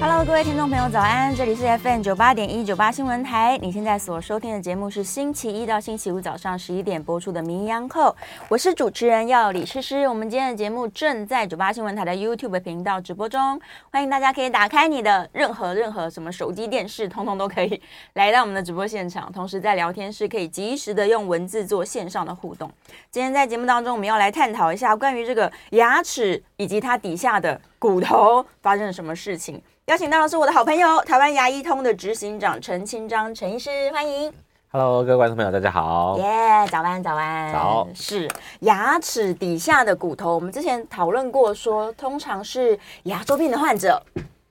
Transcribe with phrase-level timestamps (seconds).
[0.00, 1.34] Hello，各位听众朋友，早安！
[1.34, 3.58] 这里是 FM 九八点一九八新闻台。
[3.60, 8.12] 你现在所收听的节目是星期一到星期五早上十一点播出的《名医央叩》，
[8.48, 10.06] 我是主持人药理诗诗。
[10.06, 17.82] 我们今天的节目正在九八新闻台的 YouTube 频道直播中，欢迎大家可以打开你的任何任何什么手机、电视，通通都可以
[18.14, 19.32] 来到我们的直播现场。
[19.32, 22.70] 同时，在聊天室可以及时的用文字做线上的互动。
[23.10, 29.60] 今天在节目当中，我们要来探讨一下关于这个牙齿以及它底下的骨头发生了什么事情。
[29.88, 34.30] 邀请到的是我的好朋友，台湾牙医通的执行长陈清章陈医师，欢迎。
[34.70, 36.18] Hello，各位观众朋友，大家好。
[36.18, 37.50] 耶，yeah, 早安，早安。
[37.50, 37.88] 早。
[37.94, 38.28] 是
[38.60, 43.98] 牙齿底下的骨头，我们之前讨论过说，说通常是牙周病的患者，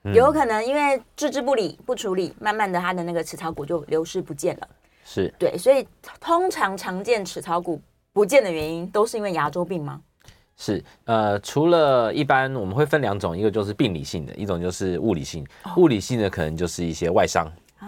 [0.05, 4.67] 嗯、有可能因为置之不理、不处理，慢慢的他的那个齿槽骨就流失不见了。
[5.05, 5.31] 是。
[5.37, 5.87] 对，所以
[6.19, 7.79] 通常常见齿槽骨
[8.11, 10.01] 不见的原因，都是因为牙周病吗？
[10.57, 15.45] 是，呃，除了一般我们会分两种，一个就是病理性的，一种就是物理性。
[15.75, 17.45] 物理性的可能就是一些外伤。
[17.77, 17.87] 啊，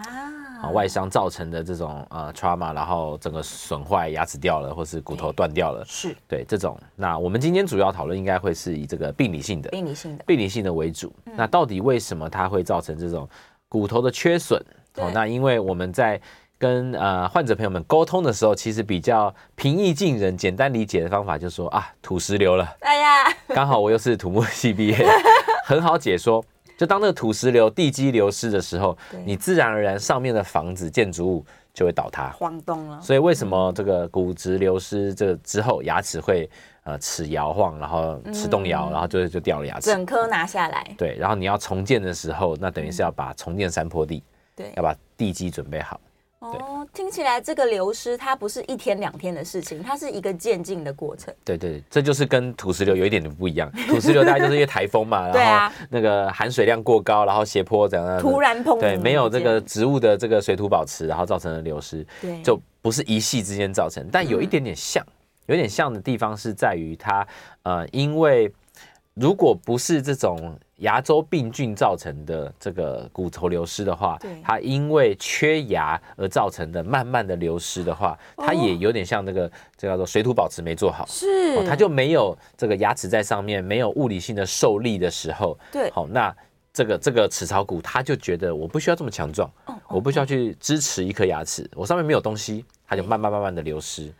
[0.62, 6.14] 啊，外伤造成的这种呃 trauma，然后整个损坏，牙齿掉了，或是骨头断掉了，是。
[6.28, 6.78] 对这种。
[6.94, 11.12] 那我们今天主要讨论应该会是以这个病理性的，病理性的，病理性的为主。
[11.24, 13.28] 那到底为什么它会造成这种
[13.68, 14.64] 骨头的缺损？
[14.94, 16.20] 哦，那因为我们在
[16.60, 22.76] 跟呃患者朋友们沟通的时候，其实比较平易近人、简单理解的方法，就是说啊，土石流了。
[22.80, 25.08] 哎呀， 刚好我又是土木系毕业，
[25.64, 26.44] 很好解说。
[26.76, 33.00] 就当那个土石流、地基流失的时候，你自然而然上面的房子、建筑物就会倒塌，晃动了。
[33.02, 36.48] 所以为什么这个骨质流失这个之后，牙齿会
[36.84, 40.94] 呃齿摇晃，然后齿动摇，然后就就掉了牙齿，整颗拿下来。
[40.96, 44.22] 对，然后你要重建的时候，那等于是要把重建山坡地，
[44.56, 46.00] 对，要把地基准备好。
[46.40, 51.32] 哦，听起来这个流失它不是一天两天的事情，它是一个渐进的过程。
[51.44, 53.70] 对对，这就是跟土石流有一点点不一样。
[53.86, 65.04] 土石流大概就是因为台风嘛， 然后那个含水量过高，然后斜坡怎样突然碰对，没有这个植物的这个水土保持，然后造成的流失，对，就不是一夕之间造成，但有一点点像，
[65.44, 67.26] 有点像的地方是在于它，
[67.64, 68.50] 呃，因为
[69.20, 70.58] 如果不是这种。
[70.80, 86.34] 牙周病菌造成的这个骨头流失的话，它因为缺牙而造成的慢慢的流失的话，它也有点像那个这叫做水土保持没做好，是，它就没有这个牙齿在上面没有物理性的受力的时候，对，好，那
[86.72, 89.50] 这个这个齿槽骨它就觉得我不需要这么强壮，
[89.88, 94.10] 我不需要去支持一颗牙齿，我上面没有东西，它就慢慢慢慢的流失。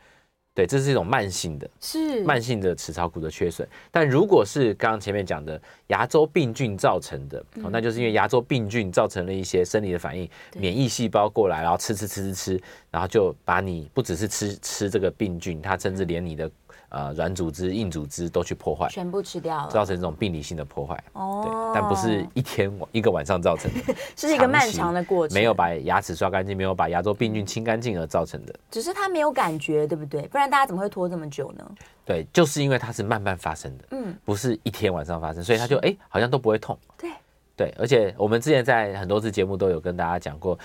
[0.60, 3.66] 对，这是一种慢性的，是慢性的齿槽骨的缺损。
[3.90, 16.50] 但如果是刚刚前面讲的牙周病菌造成的，哦，那就是因为牙周病菌造成了一些生理的反应，免疫细胞过来，然后吃吃吃吃吃，然后就把你不只是吃吃这个病菌，它甚至连你的。
[16.90, 21.00] 呃，软组织、硬组织都去破坏，全部吃掉了，造成这种病理性的破坏。
[21.12, 25.34] 哦，对，但不是一天一个晚上造成的， 是一个漫长的过程。
[25.34, 28.52] 没有把牙齿刷干净，没有把牙周病菌清干净而造成的。
[28.72, 30.22] 只是他没有感觉，对不对？
[30.26, 31.64] 不然大家怎么会拖这么久呢？
[32.04, 36.76] 对，就是因为它是慢慢发生的，嗯，不是一天晚上发生，所以他就哎，好像都不会痛。
[36.98, 37.10] 对，
[37.56, 40.58] 对，而且我们之前在很多次节目都有跟大家讲过，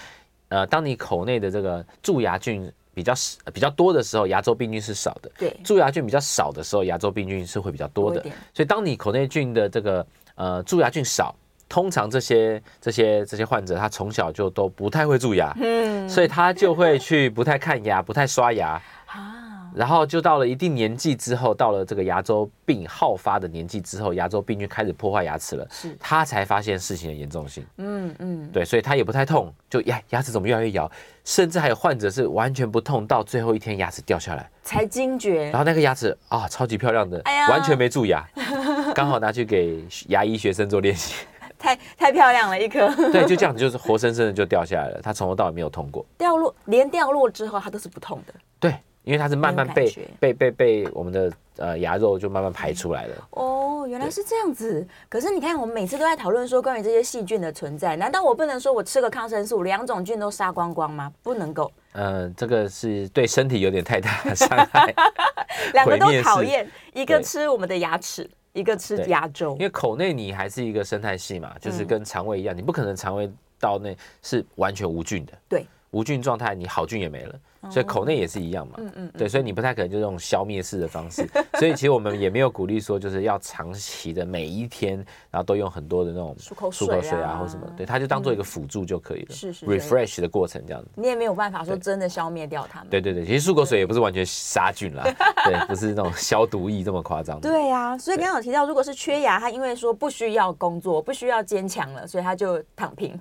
[0.49, 2.71] 呃，当你口内的这个蛀牙菌。
[2.95, 5.29] 比较少、比较多的时候，牙周病菌是少的。
[5.37, 8.19] 对，蛀牙菌比较少的时候，牙周病菌是会比较多的。
[8.53, 11.35] 所以，当你口内菌的这个呃蛀牙菌少，
[11.67, 18.81] 通常这些这些这些患者他从小就都不太会蛀牙，嗯，所以他就会去不太看牙、不太刷牙。
[19.75, 25.95] 然后就到了一定年纪之后，到了这个牙周病好发的年纪之后，牙周病就开始破坏牙齿了，是。
[25.99, 27.65] 他才发现事情的严重性。
[27.77, 30.89] 嗯嗯，对，所以他也不太痛，就牙牙齿怎么越来越摇，
[31.25, 34.49] 甚至还有患者是完全不痛，到最后一天牙齿掉下来。
[34.63, 38.25] 才惊觉，然后那个牙齿啊超级漂亮的，哎呀，完全没蛀牙，
[38.95, 41.25] 刚好拿去给牙医学生做练习，
[41.59, 48.73] 太太漂亮了一颗，对，就这样子就是活生生的就掉下来了，他从头到尾没有痛过，掉落连掉落之后他都是不痛的，对。
[49.05, 53.27] 因为它是慢慢被被被被我们的呃牙肉就慢慢排出来了。
[53.31, 54.85] 哦，原来是这样子。
[55.07, 61.13] 可是你看，我们每次都在讨论说关于这些细菌的存在，难道我不能说我吃个抗生素，两种菌都杀光光吗？
[61.21, 61.71] 不能够。
[61.93, 64.93] 嗯，这个是对身体有点太大的伤害。
[65.73, 69.53] 两个都讨厌，一个吃我们的牙齿，一个吃牙周。
[69.53, 75.33] 因为口内你还是一个生态系嘛，就是跟肠胃一样，你不可能肠胃到内是完全无菌的。
[75.47, 77.35] 对，无菌状态，你好菌也没了。
[77.71, 81.27] 所以口内也是一样嘛，嗯嗯，对，所以你不太可能就这种消灭式的方式，
[81.59, 84.97] 所以其实我们也没有鼓励说就是要长期的每一天，
[85.29, 86.87] 然后都用很多的那种漱口水
[87.21, 87.35] 啊。
[87.35, 95.03] 或什么，对，它就当做一个辅助就可以了，是是 refresh 的过程这样子，你也没有办法说真的消灭掉它们，对对对，其实漱口水也不是完全杀菌啦，
[95.45, 103.11] 对，不是那种消毒液这么夸张，对呀，所以刚刚有提到，如果是缺牙，他因为说不需要工作，不需要坚强了，所以他就躺平，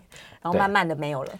[0.41, 1.33] 然后慢慢的没有了。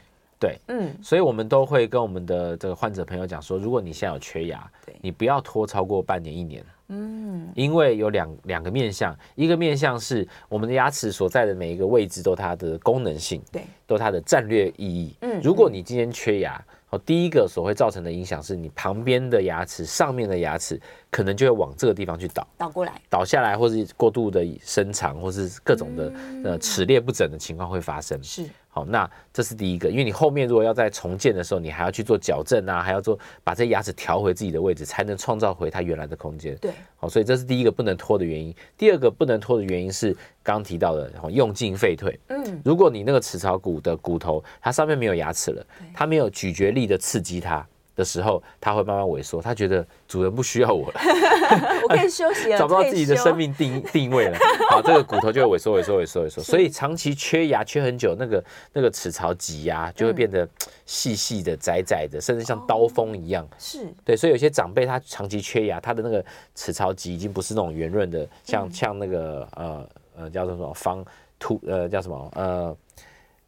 [0.45, 20.79] 对，嗯，所以我们都会跟我们的这个患者朋友讲说，如果你现在有缺牙，对，你不要拖超过半年一年，嗯，因为有两两个面向，一个面向是我们的牙齿所在的每一个位置都它的功能性，对，都它的战略意义，嗯，如果你今天缺牙，哦，第一个所会造成的影响是你旁边的牙齿上面的牙齿
[21.11, 26.13] 可能就会往这个地方去倒，倒过来，倒下来，或是过度的伸长，或是各种的
[26.45, 28.45] 呃齿列不整的情况会发生，是。
[28.75, 36.57] 好，那这是第一个，因为你后面如果要再重建的时候，你还要去做矫正啊，还要做把这些牙齿调回自己的位置，才能创造回它原来的空间。
[36.57, 38.53] 对，好，所以这是第一个不能拖的原因。
[38.77, 40.13] 第二个不能拖的原因是
[40.43, 42.19] 刚刚提到的，然后用进废退。
[42.27, 47.65] 嗯，如果你那个齿槽骨的骨头它上面没有牙齿了，它没有咀嚼力的刺激它。
[47.97, 51.01] 的时候，他会慢慢萎缩，他觉得主人不需要我了，
[51.83, 54.39] 我可以休息了， 找不到自己的生命定定位了，
[54.69, 58.45] 好，这个骨头就会萎缩、萎缩、萎缩、萎缩， 所以长期缺牙缺很久，那个
[58.75, 60.47] 那个齿槽挤压就会变得
[60.85, 63.49] 细细的、窄窄的，甚至像刀锋一样。
[63.59, 66.23] 是，对，所以有些长辈他长期缺牙，他的那个
[66.55, 67.55] 齿槽挤已经不是。
[67.55, 71.05] 那种圆润的，像像那个呃呃叫做什么方
[71.39, 72.77] 凸呃叫什么呃。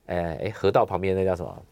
[0.06, 1.62] 哎哎，河道旁边那叫什么？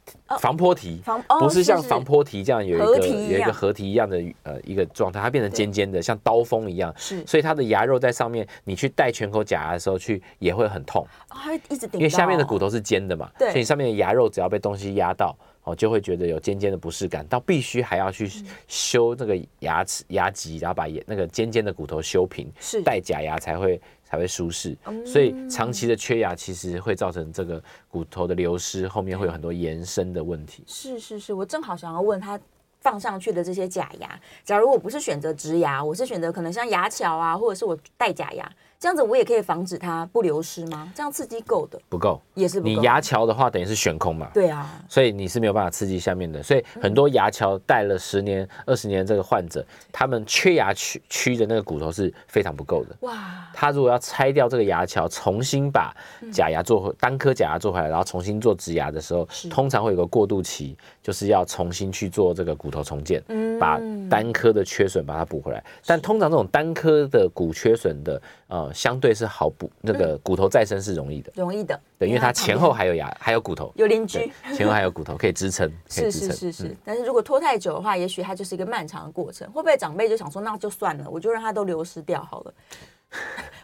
[0.41, 1.01] 防坡堤，
[1.39, 6.93] 不是像防坡堤这样有一个有一个河堤一样的呃一个状态，它变成尖尖的，像刀锋一样。
[6.97, 11.07] 是，所以它的牙肉在上面，你去戴全口假牙的时候去也会很痛。
[11.29, 18.29] 它一直顶，因为下面的骨头是尖的嘛，所以上面的牙肉只要被东西压到，哦，就会觉得有尖尖的不适感，到必须还要去
[18.67, 23.81] 修这个牙齿牙脊，然后把那个尖尖的骨头修平，是戴假牙才会。
[24.15, 30.63] 才会舒适，所以长期的缺牙其实会造成这个骨头的流失，后面会有很多延伸的问题。
[30.67, 32.39] 是是是，我正好想要问他
[32.81, 38.49] 放上去的这些假牙，假如我不是选择植牙，我是选择可能像牙桥啊，或者是我戴假牙。
[38.79, 40.93] 这样子我也可以防止它不流失吗？
[40.95, 41.81] 这样刺激够的？
[41.89, 42.71] 不够，也是不够。
[42.71, 44.29] 你牙桥的话，等于是悬空嘛？
[44.35, 46.43] 对啊，所以你是没有办法刺激下面的。
[46.43, 52.95] 所以很多牙桥戴了十年、二十年这个患者，他们缺牙区区的那个骨头是非常不够的。
[53.01, 53.49] 哇！
[53.55, 55.91] 他如果要拆掉这个牙桥，重新把
[56.31, 63.23] 假牙做回单颗假牙做回来，然后重新做植牙的时候，通常会有个过渡期，就是要重新去做这个骨头重建，
[63.59, 63.81] 把
[64.11, 65.65] 单颗的缺损把它补回来。
[65.87, 68.71] 但通常这种单颗的骨缺损的，呃。
[68.75, 76.77] 相对是好补，那个骨头再生是容易的，容易的，对，因为它前后还有牙，还有骨头，有邻居，前后还有骨头 可以支撑，是是是是。
[76.85, 79.51] 但是如果拖太久的话，也许它就是一个漫长的过程。
[79.53, 82.55] 会不会长辈就想说，那就算了，我就让它都流失掉好了，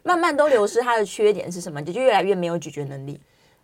[0.02, 0.80] 慢慢都流失。
[0.80, 1.82] 它的缺点是什么？
[1.82, 3.20] 就越来越没有咀嚼能力。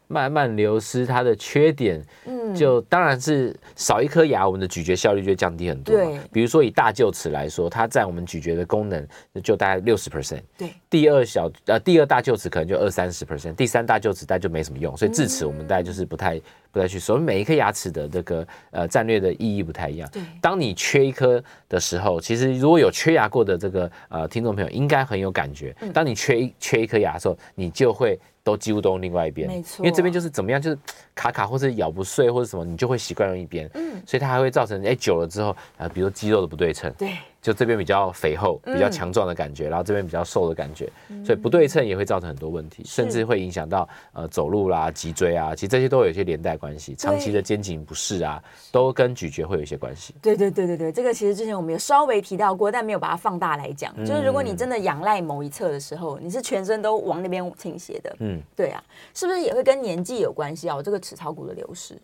[0.08, 5.96] 慢慢流失，它的缺点，嗯，就当然是少一颗牙，我们的咀嚼效率就会降低很多。
[5.96, 9.06] 对，比如说以大臼齿来说，它占我们咀嚼的功能
[9.42, 10.42] 就大概六十 percent。
[10.56, 14.96] 对，第二小呃第二大臼齿可能就二三十 percent，第三大臼齿大概就没什么用。
[14.96, 20.08] 所以智齿我们大概就是不太不太去说，每一颗牙齿的这个呃战略的意义不太一样。
[20.12, 25.74] 对，当你缺一颗的时候，其实如果有缺牙过的这个呃听众朋友，应该很有感觉。
[25.92, 28.18] 当你缺一缺一颗牙的时候，你就会。
[28.46, 30.78] 都几乎都用另外一边，没错，因为这边就是怎么样，就是
[31.16, 37.10] 卡卡或是咬不碎或者什么，你就会习惯用一边，嗯，所以它还会造成哎久了之后啊，比如说肌肉的不对称，对。
[37.46, 46.96] 就这边比较肥厚、比较强壮的感觉，嗯、然后这边比较瘦的感觉，嗯、所以不对称也会造成很多问题，是甚至会影响到呃走路啦、脊椎啊，其实这些都有一些连带关系。
[46.96, 50.12] 长期的肩颈不适啊，都跟咀嚼会有一些关系。
[50.20, 53.94] 对对对对对，这个其实之前我们有稍微提到过，但没有把它放大来讲。
[53.96, 58.82] 嗯、就是如果你真的仰赖某一侧的时候，你是全身都往那边倾斜的，嗯，对啊，
[59.14, 60.74] 是不是也会跟年纪有关系啊？
[60.74, 61.96] 我这个齿槽骨的流失。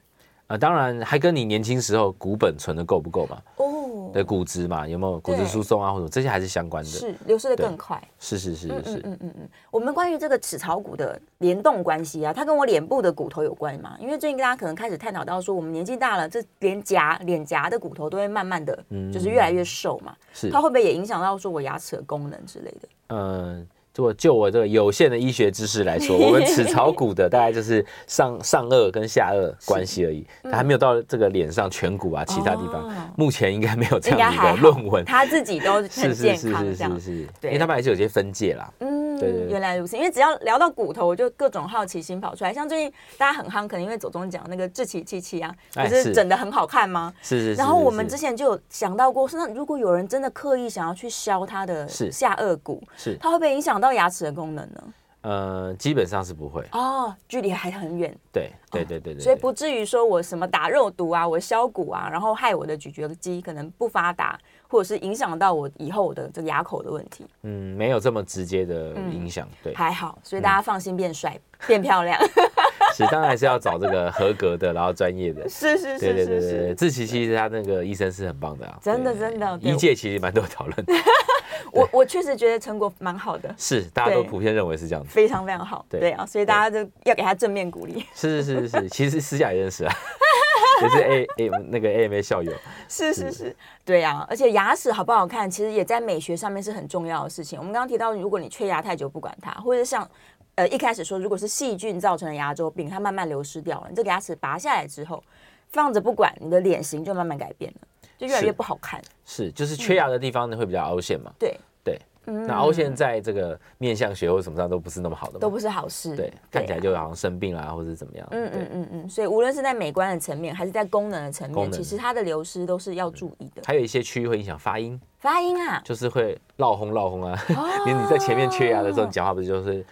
[0.53, 3.43] 啊，当然还跟你年轻时候股本存的够不够嘛？
[3.57, 6.91] 哦，对，骨质嘛，有没有骨质疏松啊，或者这些还是相关的。
[6.91, 7.99] 是流失的更快。
[8.19, 8.97] 是是是是是。
[9.05, 9.49] 嗯嗯嗯。
[9.71, 13.97] 我们关于这个齿槽骨的联动关系啊，它跟我脸部的骨头有关吗？
[13.99, 18.79] 因为最近大家可能开始探讨到说，我们年纪大了，这脸颊脸颊的骨头都会慢慢的，
[19.11, 20.15] 就是越来越瘦嘛。
[20.35, 20.51] 是。
[20.51, 22.89] 它会不会也影响到说我牙齿的功能之类的？
[23.09, 23.67] 嗯。
[23.93, 35.05] 就就我这个有限的医学知识来说， 我们齿槽骨的大概就是上上颚跟下颚关系而已，它还没有到这个脸上颧骨啊其他地方，目前应该没有这样子的论文。
[35.05, 37.11] 他自己都很健康，是是是是是，
[37.43, 38.73] 因为他们还是有些分界啦。
[38.79, 39.97] 嗯，对对，原来如此。
[39.97, 42.53] 因为只要聊到骨头，我就各种好奇心跑出来。
[42.53, 47.13] 像最近大家很夯，可能因为走钟讲那个智奇七七啊，不是整的很好看吗？
[47.21, 47.55] 是是。
[47.55, 54.83] 然后我们之前就有想到过，那如果有人真的刻意想要去削他的下颚骨，是，他会不会影响到牙齿的功能呢？
[55.23, 58.13] 呃，基本上是不会哦，距离还很远。
[58.33, 64.37] 对对对对对，所以不至于说我什么打肉毒啊，我削骨啊，然后害我的咀嚼肌可能不发达，
[64.67, 67.25] 或者是影响到我以后的这个牙口的问题。
[67.43, 72.19] 嗯，没有这么直接的影响，对，还好，所以大家放心变帅、变漂亮。
[72.93, 75.49] 是，当然还是要找这个合格的，然后专业的。
[75.49, 80.85] 是是是是是，志奇其实他那个医生是很棒的啊，真的真的，医界其实蛮多讨论。
[81.73, 88.05] 我 我确实觉得成果蛮好的，是大家都普遍认为是这样子，非常非常好，对啊，所以大家就要给他正面鼓励。
[88.15, 89.95] 是是是是，其实私下也认识啊，
[90.83, 92.53] 也是 A A 那个 AMA 校友。
[92.89, 97.59] 是是是，对啊，而且牙齿好不好看，其实也在美学上面是很重要的事情。
[97.59, 100.09] 我们刚刚提到，如果你缺牙太久不管它，或者像
[100.57, 105.23] 呃一开始说，如果是细菌造成的牙周病，它慢慢流失掉了，你这个牙齿拔下来之后
[105.71, 107.89] 放着不管，你的脸型就慢慢改变了。
[108.23, 111.31] 就越来越不好看，是，是就是缺牙的地方呢会比较凹陷嘛？
[111.31, 116.15] 嗯、对对，嗯、那凹陷在这个面相学或什么上都不是那么好的，都不是好事。
[116.15, 118.29] 对，看起来就好像生病啦，或者怎么样。
[118.31, 123.63] 嗯嗯嗯嗯，所以无论是在美观的层面，还是在功能的层面，其实它的流失都是要注意的。
[123.67, 127.37] 还有一些区域会影响发音，发音啊，就是会落红落红啊。
[127.49, 129.85] 你、哦、 你在前面缺牙的时候，你讲话不是就是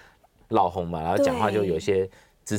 [0.50, 1.02] 落红嘛？
[1.02, 2.08] 然后讲话就有些。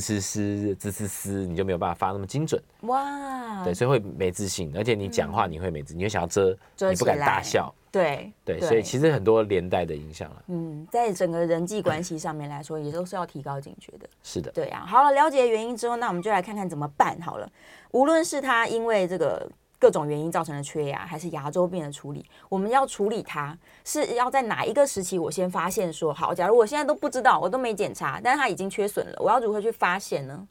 [0.00, 2.62] 滋滋，滋滋滋，你就没有办法发那么精准。
[2.82, 6.56] 哇，对，所以会没自信，而且你讲话你会没自信，你会想要遮，
[6.90, 7.74] 你不敢大笑。
[7.90, 10.42] 对对，所以其实很多连带的影响了。
[10.46, 14.08] 嗯，在整个人际关系上面来说，也都是要提高警觉的。
[14.22, 14.86] 是的，对啊。
[14.86, 17.50] 好了，了解原因之后，那我们就来看看怎么办好了。
[17.90, 19.46] 无论是他因为这个。
[19.82, 25.18] 各种原因造成的缺牙，还是牙周病的处理，我们要处理它，是要在哪一个时期？
[25.18, 30.46] 我先发现说好，假如我现在都不知道，我都没检查，但是它已经缺损了，我要如何去发现呢？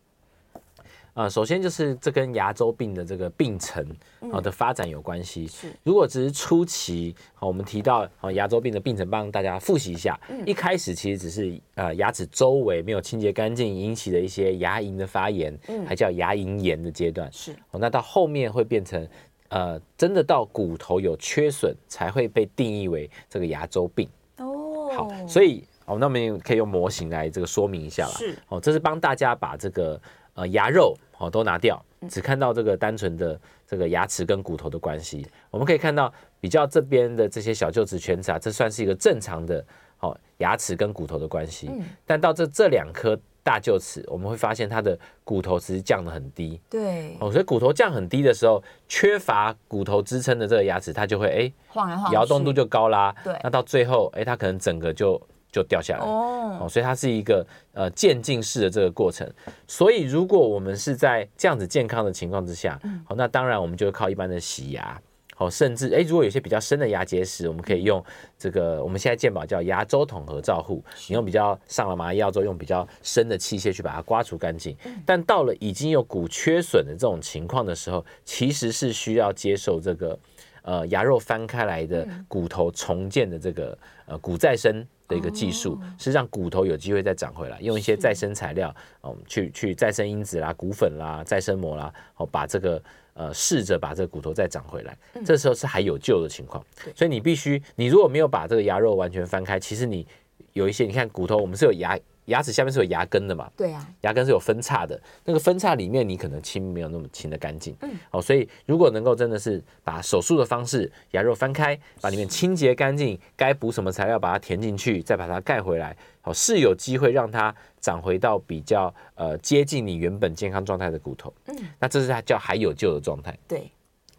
[1.13, 3.85] 呃，首先就是这跟牙周病的这个病程
[4.31, 5.45] 好的发展有关系。
[5.45, 10.17] 是，如果只是初期，好，我们提到啊牙周病的病程，帮大家复习一下。
[10.45, 15.53] 一开始其实只是呃牙齿周围没有清洁干净引起的一些牙龈的发炎，
[15.85, 17.29] 还叫牙龈炎的阶段。
[17.29, 19.05] 是，那到后面会变成
[19.49, 24.07] 呃真的到骨头有缺损才会被定义为这个牙周病。
[24.37, 28.13] 哦，好，所以哦，那我们可以用模型来这个说明一下了。
[28.13, 30.01] 是，哦，这是帮大家把这个。
[30.41, 31.79] 呃，牙肉哦都拿掉，
[32.09, 35.23] 只看到这个单纯的这个牙齿跟骨头的关系。
[35.51, 39.63] 我们可以看到比较这边的这些小臼齿、犬齿啊，这算是一个正常的
[39.99, 41.69] 哦牙齿跟骨头的关系。
[42.07, 46.59] 但到这这两颗大臼齿，我们会发现它的骨头其实降得很低。
[46.67, 53.13] 对哦，所以骨头降很低的时候，缺乏骨头支撑的这个牙齿，它就会哎晃来晃，摇动度就高啦。
[53.23, 55.21] 对，那到最后哎，它可能整个就。
[55.51, 56.05] 就掉下来。
[56.05, 59.29] 哦，所以它是一个呃渐进式的这个过程。
[59.67, 65.01] 所以如果我们是在这样子健康的情况之下，好，那当然我们就靠一般的洗牙，
[65.35, 68.03] 好，甚至诶，如果有些比较深的牙结石，我们可以用
[68.37, 74.75] 这个我们现在健保叫牙周统合照护，你用比较上了麻药之后，用比较深的器械去把它刮除干净。
[75.05, 80.19] 但到了已经有骨缺损的这种情况的时候，其实是需要接受这个
[80.61, 84.85] 呃牙肉翻开来的骨头重建的这个呃骨再生。
[85.11, 92.81] 的一个技术是让骨头有机会再长回来，用一些再生材料，嗯，去去再生因子啦、骨粉啦、再生膜啦，哦，把这个
[93.13, 96.65] 呃试着把这个骨头再长回来，这时候是还有救的情况。
[96.95, 100.07] 所以你必须，你如果没有把这个牙肉完全翻开，其实你
[100.53, 101.99] 有一些，你看骨头，我们是有牙。
[102.31, 103.51] 牙齿下面是有牙根的嘛？
[103.55, 107.75] 对啊，牙根是有分叉的，那个分叉里面你可能清没有那么清的干净。
[107.81, 121.33] 嗯，好，所以如果能够真的是把手术的方式，牙肉翻开，把里面清洁干净，该补什么材料把它填进去，再把它盖回来，好，是有机会让它长回到比较呃接近你原本健康状态的骨头。
[121.47, 123.37] 嗯，那这是它叫还有救的状态。
[123.47, 123.69] 对，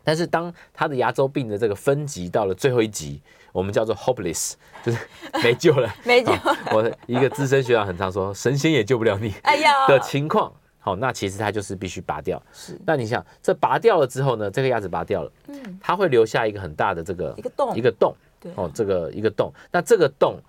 [0.04, 3.20] 但是当它的牙周病的这个分级到了最后一级。
[3.52, 4.98] 我们叫做 hopeless，就是
[5.42, 6.32] 没救了， 没救。
[6.72, 9.32] 我一个资深学长很常说， 神仙也救不了你。
[9.42, 12.42] 哎呀，的情况，好，那其实它就是必须拔掉。
[12.52, 20.40] 是，那你想，这拔掉了之后呢，这个牙齿拔掉了，嗯，它会留下一个很大的这个一个洞，一个洞，对，哦，这个一个洞，那这个洞。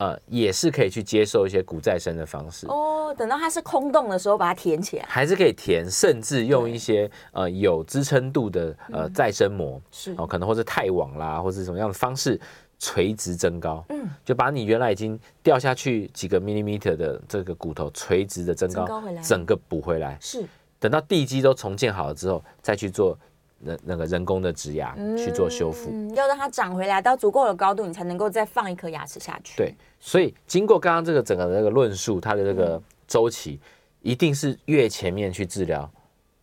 [0.00, 2.66] 呃，也是可以去接受一些骨再生的方式。
[2.66, 3.14] 哦。
[3.18, 10.14] 等到它是空洞的时候，把它填起来，还是可以填，甚至用一些呃有支撑度的呃再生膜，是。
[10.16, 12.40] 哦，可能或者钛网啦，或者什么样的方式
[12.78, 20.44] 垂直增高，嗯，就把你原来已经掉下去几个 millimeter 的这个骨头垂直的增高，增高回来，整个补回来，是。
[20.78, 23.18] 等到地基都重建好了之后，再去做。
[23.62, 29.56] 那那个人工的植牙去做修复，嗯，要让它长回来到足够的高度，你才能够再放一颗牙齿下去。
[29.56, 33.60] 对，所以经过刚刚这个整个的那个论述，它的这个周期，
[34.00, 35.90] 一定是越前面去治疗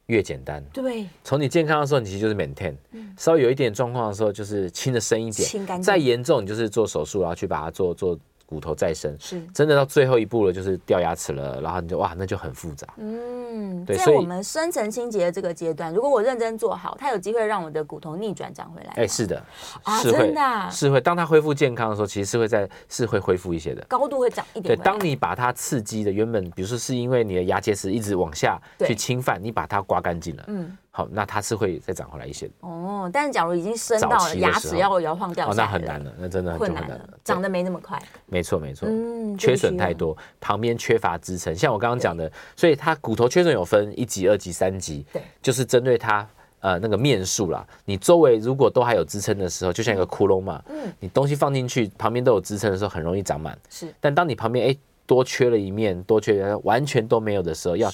[0.05, 0.63] 越简单。
[0.71, 2.75] 对，从你健康的时候，你其实就是 maintain，
[3.17, 5.83] 稍微有一点状况的时候，就是清的深一点，清干净。
[5.83, 8.17] 再严重，你就是做手术，然后去把它做做。
[8.47, 12.87] 骨头再生是真的到最后一步了，就是掉牙齿了，然后你就哇，那就很复杂。
[12.95, 18.93] 嗯，对，在我们深层清洁的这个阶段，如果我认真做好，它有机会让我的骨头逆转长回来。
[18.95, 19.43] 哎，是的，
[19.83, 21.01] 啊，真的啊，是会。
[21.01, 24.75] 当它恢复健康的时候，其实是会在是会恢复一些的，高度会长一点。
[24.75, 30.77] 对，当你把它刺激的原本，比如说是因为你的牙结石一直往下去侵犯，你把它刮干净了，嗯。
[30.97, 33.07] 好，那它是会再长回来一些哦。
[33.13, 38.01] 但是假如已经生到了牙齿要摇晃掉哦，那很难了，那真的很困难了，长得没那么快。
[38.25, 41.55] 没错没错，嗯，缺损太多，旁边缺乏支撑。
[41.55, 46.27] 像我刚刚讲的，所以它骨头缺损有分一级、二级、三级，对，就是针对它
[46.61, 47.63] 呃那个面数啦。
[47.85, 53.55] 你周围如果都还有支撑的时候，就像一个窟窿嘛，嗯，你东西放进去，旁边都有支撑的时候，很容易长满。
[53.69, 54.75] 是，但当你旁边哎
[55.05, 57.87] 多缺了一面，多缺完全都没有的时候，要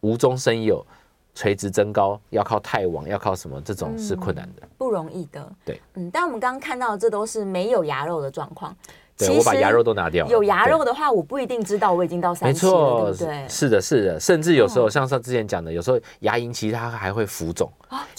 [0.00, 0.84] 无中生有。
[1.38, 3.60] 垂直增高要靠钛网，要靠什么？
[3.60, 5.48] 这种是困难的，嗯、不容易的。
[5.64, 8.76] 对，嗯，但我们刚刚看到的这都是没有牙肉的状况。
[9.16, 10.32] 对，我把牙肉都拿掉了。
[10.32, 13.48] 有牙肉的话，我不一定知道我已经到三期了，对不对？
[13.48, 17.70] 是的，是的，甚至有时候像上之前讲的，有时候牙龈其实它还会浮肿。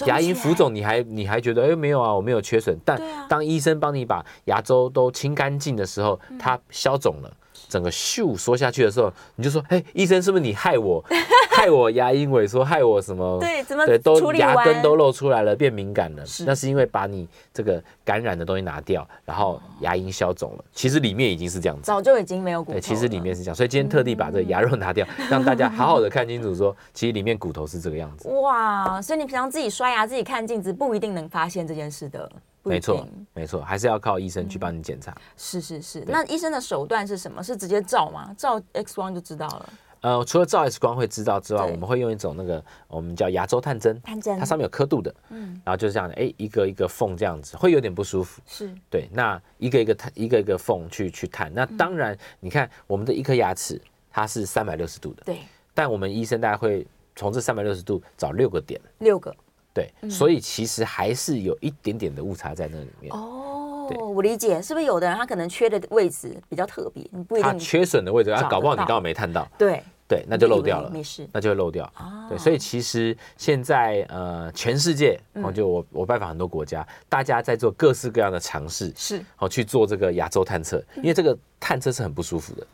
[0.05, 2.77] 牙龈浮肿，你还你还觉得哎没有啊，我没有缺损。
[2.85, 2.97] 但
[3.27, 7.31] 当医生帮你把牙周都清干净的时候，它消肿了。
[7.69, 11.01] 整个咻缩下去的时候，你就说：“哎，医生，是不是你害我，
[11.51, 13.39] 害我牙龈萎缩，害我什么？
[13.39, 16.23] 对，怎么对都牙根都露出来了，变敏感了。
[16.45, 20.65] 那是因为把你这个感染的东西拿掉，然后牙龈消肿了。
[20.73, 22.79] 其实里面已经是这样子，早就已经没有骨头。
[22.79, 28.27] 对，其实里面是这样，所以今天特地把这个牙肉拿掉，让大家好好的看清楚，说其实里面骨头是这个样子。
[28.29, 32.29] 哇，所以你平常自己刷牙、自己看镜子，不一定能发现这件事的。”
[32.63, 35.15] 没错，没错，还是要靠医生去帮你检查。
[35.37, 37.41] 是是是，那医生的手段是什么？
[37.41, 38.33] 是直接照吗？
[38.37, 39.69] 照 X 光就知道了。
[40.01, 48.41] 呃，除了照 X 光会知道之外，我们会用一种那个我们叫牙周探针，探针，它上面有刻度的，嗯，然后就是这样的，哎，一个一个缝这样子，会有点不舒服。
[48.45, 51.53] 是，对，那一个一个探，一个一个缝去去探。
[51.53, 55.39] 那当然，你看我们的一颗牙齿，它是三百六十度的，对，
[55.73, 59.35] 但我们医生大概会从这三百六十度找六个点，六个。
[59.73, 63.13] 对，所以其实还是有一点点的误差在那里面。
[63.13, 67.51] 哦，我理解，是不是有的人他可能缺的位置比较特别，你不一定。
[67.51, 69.47] 他缺损的位置，他搞不好你刚好没探到。
[69.57, 71.87] 对对，那就漏掉了，没事，那就会漏掉。
[72.27, 82.67] 对，所以其实现在呃，全世界，哦，就我我拜访很多国家，大家在做各式各样的尝试，是，好去做这个亚洲探测，因为这个探测是很不舒服的。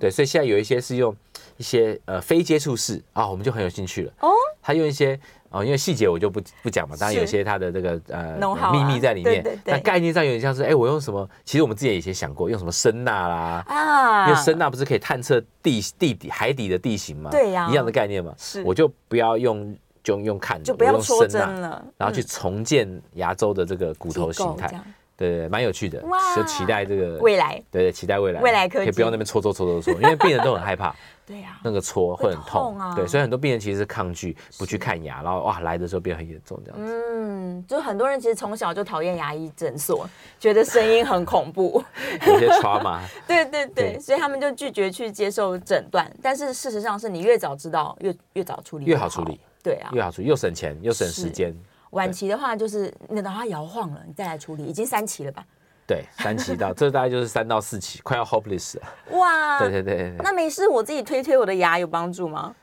[0.00, 1.14] 对，所以现在有一些是用
[1.58, 4.12] 一些呃非接触式啊，我们就很有兴趣了。
[4.20, 4.30] 哦，
[4.62, 5.20] 他用一些。
[5.50, 8.36] 哦，因为细节我就不不讲嘛，当然有些它的这个呃
[8.70, 9.58] 秘密在里面。
[9.64, 11.28] 但概念上有点像是，哎，我用什么？
[11.44, 14.28] 其实我们之前以前想过，用什么声呐啦啊？
[14.28, 17.30] 因为声呐不是可以探测地地底海底的地形嘛？
[17.30, 18.34] 对呀，一样的概念嘛。
[18.36, 24.68] 是，我就不要用就用看，就不要用声呐，然后去重建牙周的这个骨头形态。
[25.16, 26.00] 对对，蛮有趣的，
[26.36, 27.60] 就期待这个未来。
[27.72, 30.94] 对对，期待未来，未来可以可以不用那边搓搓搓搓搓，因为病人都很害怕。
[31.28, 32.94] 对呀，那个搓会很痛啊。
[32.94, 36.86] 对，所以很多病人其实是抗拒不去看牙，然后哇来的时候变很严重这样子。
[36.88, 40.08] 嗯，就很多人其实从小就讨厌牙医诊所，
[40.40, 41.84] 觉得声音很恐怖，
[42.26, 43.00] 有些 trauma。
[43.26, 46.10] 对对对，所以他们就拒绝去接受诊断。
[46.22, 49.38] 但是事实上是你越早知道，越越早处理越好处理。
[49.62, 51.54] 对啊，越好处理，又省钱又省时间。
[51.90, 55.44] 晚期的话就是你等它摇晃了，你再来处理，已经三期了吧？
[55.88, 58.82] 对，三期到这大概就是三到四期，快要 hopeless 了。
[59.18, 62.54] 哇，对对对，那没事，我自己推推我的牙有帮助吗？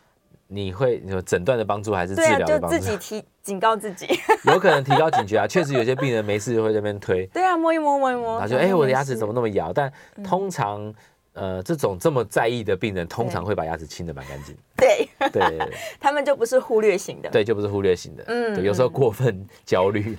[0.47, 2.77] 你会有诊断的帮助还是治疗的帮助？
[2.77, 4.07] 就自己提警告自己，
[4.45, 5.47] 有可能提高警觉啊。
[5.47, 7.25] 确实有些病人没事就会在那边推。
[7.33, 9.91] 对啊，摸一摸摸一摸，他说：“哎，我的牙齿怎么那么摇？”但
[10.23, 10.93] 通常，
[11.33, 14.55] 呃，这种这么在意的病人，通常会把牙齿清得蛮干净。
[14.77, 15.57] 对对，
[15.99, 17.29] 他们就不是忽略型的。
[17.31, 18.23] 对，就不是忽略型的。
[18.27, 20.15] 嗯，对，有时候过分焦虑。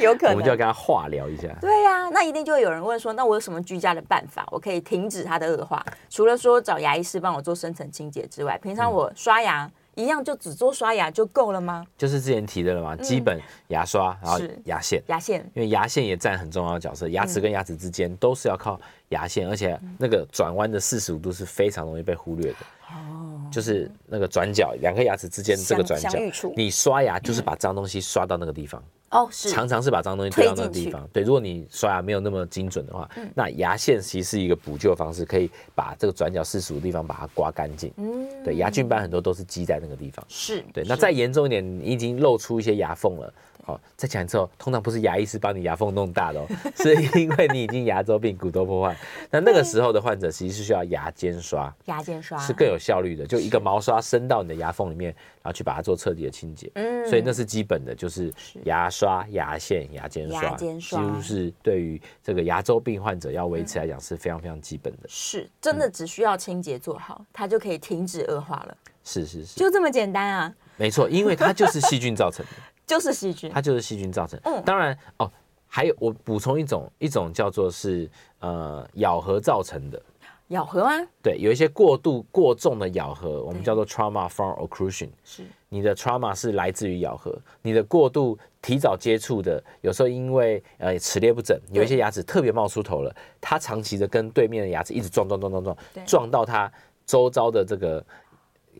[0.00, 1.48] 有可能，我们就要跟他化疗一下。
[1.60, 5.84] 对呀、啊，那一定就会有人问说，那我有什么居家的办法，我可以停止它的恶化？
[6.08, 9.64] 除了说找牙医师帮我做深层清洁之外，平常我刷牙。
[9.64, 11.84] 嗯一样就只做刷牙就够了吗？
[11.96, 18.80] 就是之前提的了嘛，基本牙刷，然后牙线，牙线，因为牙线也占很重要的角色，牙齿跟牙齿之间都是要靠
[19.10, 22.58] 牙线，而且那个转弯的四十五度是非常容易被忽略的。
[22.90, 26.10] 哦，就是那个转角，两颗牙齿之间这个转角，
[26.56, 28.82] 你刷牙就是把脏东西刷到那个地方。
[29.10, 31.08] 哦，是，常常是把脏东西推到那个地方。
[31.12, 37.90] 对，如果你刷牙没有那么精准的话，那牙线其实是一个补救方式，可以把这个转角四十五度地方把它刮干净。
[37.96, 40.22] 嗯，对，牙菌斑很多都是积在那个地方。
[40.28, 43.32] 是，对，那再严重一点，你已经露出一些牙缝了。
[43.68, 48.96] 好，再讲一次哦，通常不是牙医师帮你牙缝弄大的哦，是因为你已经牙周病、骨头破坏。
[49.30, 56.70] 那那个时候的患者其实是需要牙尖刷，牙尖刷是更有效率的，就一个毛刷伸到你的牙缝里面，然后去把它做彻底的清洁。
[56.76, 58.32] 嗯，所以那是基本的，就是
[58.64, 65.00] 牙刷、牙线、牙尖刷，几乎是对于这个牙周病患者要维持来讲是非常非常基本的。
[65.08, 68.74] 是，真的只需要清洁做好，它就可以停止恶化了。
[69.04, 70.54] 是是是，就这么简单啊？
[70.76, 72.52] 没错，因为它就是细菌造成的。
[72.88, 74.40] 就是细菌，它就是细菌造成。
[74.44, 75.30] 嗯，当然哦，
[75.66, 80.02] 还有我补充一种，一种叫做是呃咬合造成的。
[80.48, 81.06] 咬合吗？
[81.22, 85.10] 对，有一些过度过重的咬合，我们叫做 trauma from occlusion。
[85.22, 96.72] 是，你的 trauma 是来自于咬合，你的过度提早接触的，有时候因为呃齿列不整，有一些牙齿特别冒出头了，它长期的跟对面的牙齿一直撞撞撞撞撞，撞到它
[97.04, 98.02] 周遭的这个。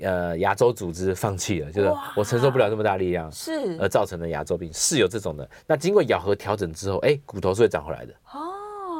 [0.03, 5.49] 呃，牙周组织放弃了，就是我承受不了那么大力量，是而造成的牙周病是有这种的。
[5.67, 8.13] 那经过咬合调整之后，哎，骨头是会长回来的。
[8.33, 8.55] 哦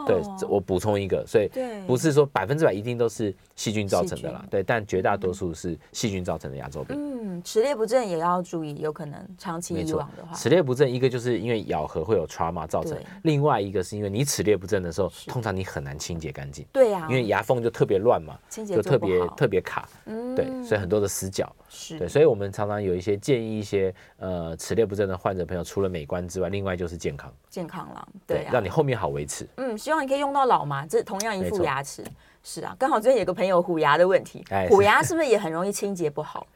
[0.07, 1.51] 对，我补充一个，所以
[1.87, 6.97] 不是说百分之百一定都是细菌造成的啦，对，但绝大多数是细菌造成的牙周病。
[6.99, 7.08] 嗯，
[7.43, 16.67] 齿列不正也要注意，有可能长期以往的话，齿列不正一个就是因为咬合会有 trauma 造成，另外一个是因为你齿列不正的时候，通常你很难清洁干净。
[16.73, 21.55] 对呀，因为牙缝就特别乱嘛，清洁就特别特别卡，嗯对，所以很多的死角。
[21.69, 29.47] 是，对，所以我们常常有一些建议一些呃齿列不正的患者朋友，除了美观之外，另外就是健康，健康了，对，让你后面好维持。
[29.57, 32.03] 嗯，希望你可以用到老嘛，这同样一副牙齿，
[32.43, 36.47] 是啊，刚好最近有个朋友虎牙的问题，虎牙 是不是也很容易清洁不好？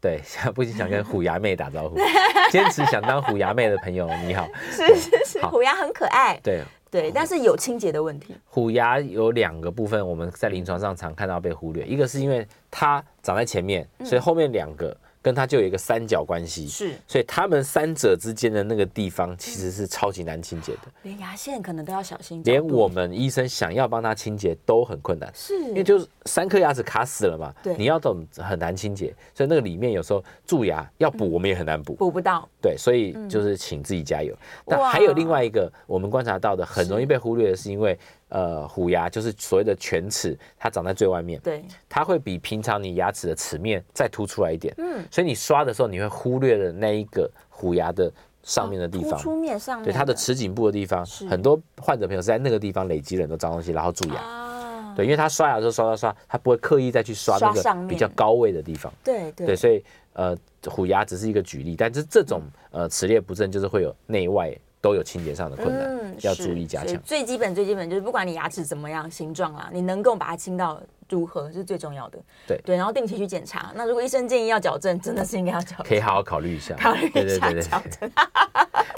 [0.00, 0.20] 对，
[0.54, 1.96] 不仅想跟虎牙妹打招呼，
[2.50, 8.34] 坚持想当虎牙妹的朋友你好，是是是，虎牙很可爱，对对，但是有清洁的问题。
[8.46, 14.96] 虎牙有两个部分，我们在临床上常看到被忽略，一个是因为它长在前面，所以后面两个。
[15.28, 34.34] 跟它就有一个三角关系，是，所以他们三者之间的那个地方其实是超级难清洁的，连牙线可能都要小心，连我们医生想要帮他清洁都很困难，是，因为就是三颗牙齿卡死了嘛，对，你要懂很难清洁，所以那个里面有时候蛀牙要补，我们也很难补，补不到，对，所以就是请自己加油。
[34.64, 37.98] 但还有另外一个我们观察到的很容易被忽略的是因为。
[38.28, 48.12] 呃，虎牙就是所谓的犬齿，它长在最外面，对，它会比平常你牙齿的齿面再凸出来一点，嗯，所以你刷的时候，你会忽略了那一个虎牙的
[48.42, 60.36] 上面的地方，突出面上面，对，它的齿颈部的地方，很多患者朋友是在那个地方累积了很多脏东西，然后蛀牙，对，因为他刷牙的时候刷刷刷，他不会刻意再去刷那个比较高位的地方，对对，所以呃，
[60.66, 64.54] 虎牙只是一个举例，但是这种呃齿列不正就是会有内外。
[64.80, 67.00] 都有清洁上的困难，嗯、要注意加强。
[67.02, 72.18] 最基本、最基本就是，不管你牙齿怎么样形状啊，你能够把它清到如何是最重要的。
[72.46, 73.72] 对对，然后定期去检查。
[73.74, 75.86] 那如果医生建议要矫正，真的是应该要矫正。
[75.86, 78.10] 可以好好考虑一下，考虑一下矫正。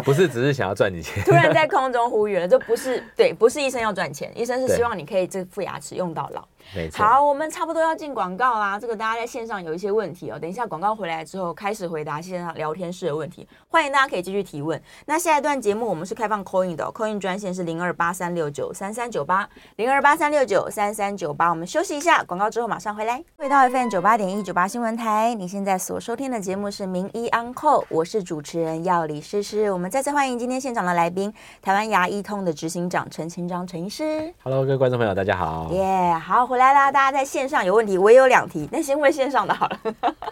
[0.04, 1.22] 不是只是想要赚你钱。
[1.24, 6.46] 突然在空中呼吁了，这不是对，不是医生要赚钱，医生是希望你可以这副牙齿用到老。
[6.94, 8.78] 好，我们差不多要进广告啦。
[8.78, 13.46] 这个大家在线上有一些问题哦，等一下广告回来之后开始回答线上聊天室的问题。
[13.68, 14.80] 欢迎大家可以继续提问。
[15.06, 21.50] 那下一段节目我们是开放 call in 的，call in 专线是零二八三六九三三九八零二八三六九三三九八。
[21.50, 23.22] 我们休息一下，广告之后马上回来。
[23.37, 29.72] 回到 FM 九八点一九八新闻台，你现在所收听的节目是名医 on call，我是主持人药理诗诗。
[29.72, 34.33] 我们再次欢迎今天现场的来宾，台湾牙医通的执行长陈清章陈医师。
[34.44, 35.68] Hello，各位观众朋友，大家好。
[35.72, 36.92] 耶，yeah, 好，回来啦！
[36.92, 39.81] 大家在线上有问题，我也有两题，那先问线上的好了。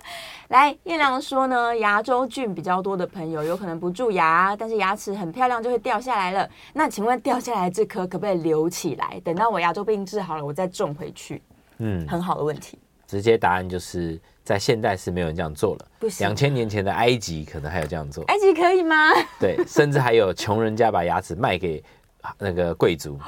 [0.48, 6.46] 来，彦良说呢，牙周菌比较多的朋友有可能不蛀牙，但是牙齿很漂亮就会掉下来了。
[6.74, 11.42] 那请问掉下来这颗可不可以留起来，等到我牙周病治好了，我再种回去？
[11.78, 12.78] 嗯，很好的问题。
[13.06, 15.86] 直接答案就是在现代是没有人这样做了。
[15.98, 18.22] 不行，两千年前的埃及可能还有这样做。
[18.24, 19.14] 埃及可以吗？
[19.40, 21.82] 对，甚至还有穷人家把牙齿卖给
[22.38, 23.18] 那个贵族。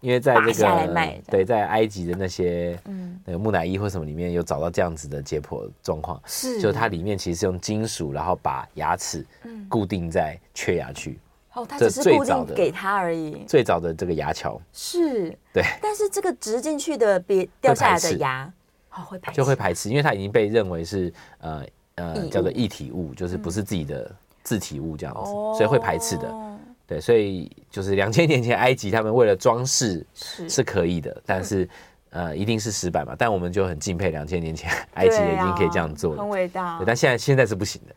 [0.00, 9.26] 因为在这个对，在埃及的那些嗯，那个木乃伊或什么里面有找到这样子的解剖状况，是，就它里面其实是用金属，然后把牙齿
[9.68, 11.18] 固定在缺牙区，
[11.54, 13.42] 哦，它只是固定给他而已。
[13.48, 14.60] 最早的这个牙桥。
[14.72, 15.64] 是，对。
[15.82, 18.48] 但是这个植进去的别掉下来的牙，
[18.92, 24.08] 哦，会排就会排斥，因为它已经被认为是呃呃叫做异体物，就是不是自己的
[24.44, 26.32] 自体物这样子，所以会排斥的。
[26.88, 31.68] 对，所以就是两千年前埃及他们为了装饰是是可以的，但是
[32.10, 33.14] 呃一定是失败嘛。
[33.16, 36.82] 但我们就很敬佩两千年前埃及人已经可以这样做了，很伟大。
[36.86, 37.94] 但现在现在是不行的。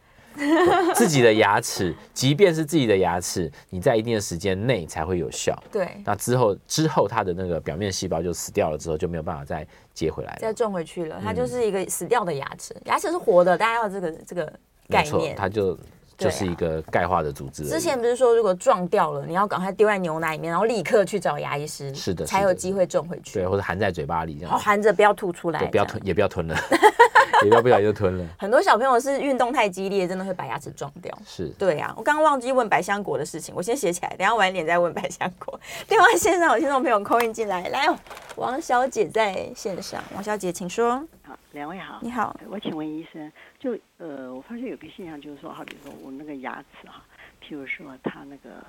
[0.95, 5.53] 自己的牙齿，即便是自己的牙齿，你在一定的时间内才会有效。
[5.69, 11.19] 对，那之后之后它的那个表面细胞就死掉了，之后就没有办法再接回来了，再种回去了。
[11.21, 14.51] 它就是一个死掉的牙齿，牙齿是活的，大家要这个这个
[14.87, 15.35] 概念。
[15.35, 15.77] 它就
[16.25, 17.65] 就是一个钙化的组织。
[17.65, 23.39] 之前不是说如果撞掉了，你要赶快丢在牛奶里面，然后立刻去找牙医师，是的，才有机会种回去。
[23.39, 26.55] 对，或者含在嘴巴里这样，含着不要吐出来，不要吞，也不要吞了。
[27.43, 28.25] 也要不小心就吞了。
[28.37, 31.11] 很多小朋友是运动太激烈，真的会把牙齿撞掉。
[31.25, 31.91] 是，对啊。
[31.97, 35.59] 我刚刚忘记问百香果的事情，我先写起来，等下晚点再问百香果。
[35.87, 37.87] 电话线上有听众朋友 call in 进来，来，
[38.35, 41.03] 王小姐在线上，王小姐请说。
[41.31, 47.03] 好，两位好，你好，我请问医生，就呃，我发现有个现象，就是说，好比说我那个牙齿哈，
[47.41, 48.65] 譬如说它那个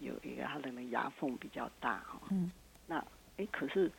[0.00, 2.50] 有一个它的那牙缝比较大哈，嗯，
[2.86, 2.96] 那
[3.36, 3.90] 哎，可是。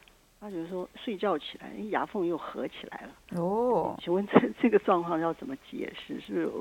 [0.44, 3.42] 他就是说睡觉起来，牙缝又合起来了。
[3.42, 6.20] 哦， 请问这这个状况要怎么解释？
[6.20, 6.52] 是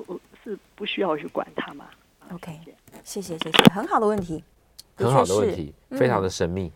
[0.44, 1.86] 是不需要去管它吗
[2.30, 2.60] ？OK，
[3.02, 4.44] 谢谢谢谢，很好的问题，
[4.94, 6.70] 很好的问题，非常的神秘。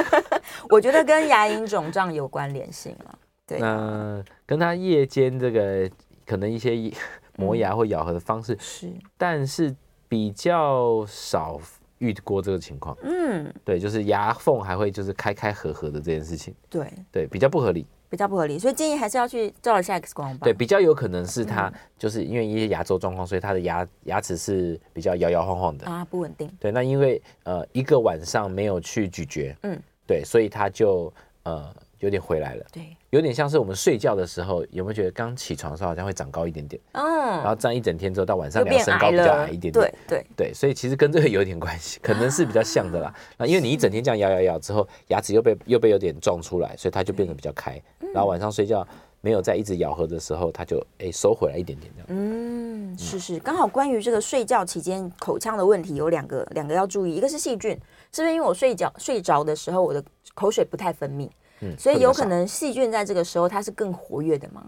[0.68, 3.18] 我觉得跟牙龈肿胀有关联性了。
[3.46, 5.90] 对，那跟他夜间这个
[6.26, 6.92] 可能一些
[7.36, 9.74] 磨牙或咬合的方式是，但是
[10.08, 11.60] 比较少。
[11.98, 20.40] 遇过这个情况，嗯，对，就是牙缝还会就是开开合合的这件事情，对对，比较不合理，比较不合理，所以建议还是要去照一下 X 光吧。
[20.42, 26.50] 对，比较有可能是他就是因为一些牙周状况，所以他的牙牙齿是比较摇摇晃晃的啊，不稳定。
[26.60, 31.10] 对，那因为呃一个晚上没有去咀嚼，嗯，对，所以他就
[31.44, 31.74] 呃。
[32.04, 36.80] 有点回来了，对，有点像是我们睡觉的时候，有没有觉得刚起床的时候好像会长高一点点？
[36.92, 37.02] 嗯，
[37.38, 43.14] 然后站一整天之后到晚上，两身高比较矮一点点，对对对，所以其实跟这个有点关系，可能是比较像的啦。
[43.38, 47.80] 那因为你一整天这样咬咬咬之后，牙齿又被又被有点撞出来，所以它就变得比较开。
[48.12, 48.86] 然后晚上睡觉
[49.20, 52.06] 没有再一直咬合的时候，它就哎收回来一点点这样。
[52.10, 57.72] 嗯，是是，刚好关于这个睡觉期间口腔的问题有两个两个要注意，一个是细菌，
[58.12, 61.28] 是不是因为我睡觉睡着的时候我的口水不太分泌？
[61.60, 64.62] 嗯，所以有可能细菌在这个时候它是更活跃的吗？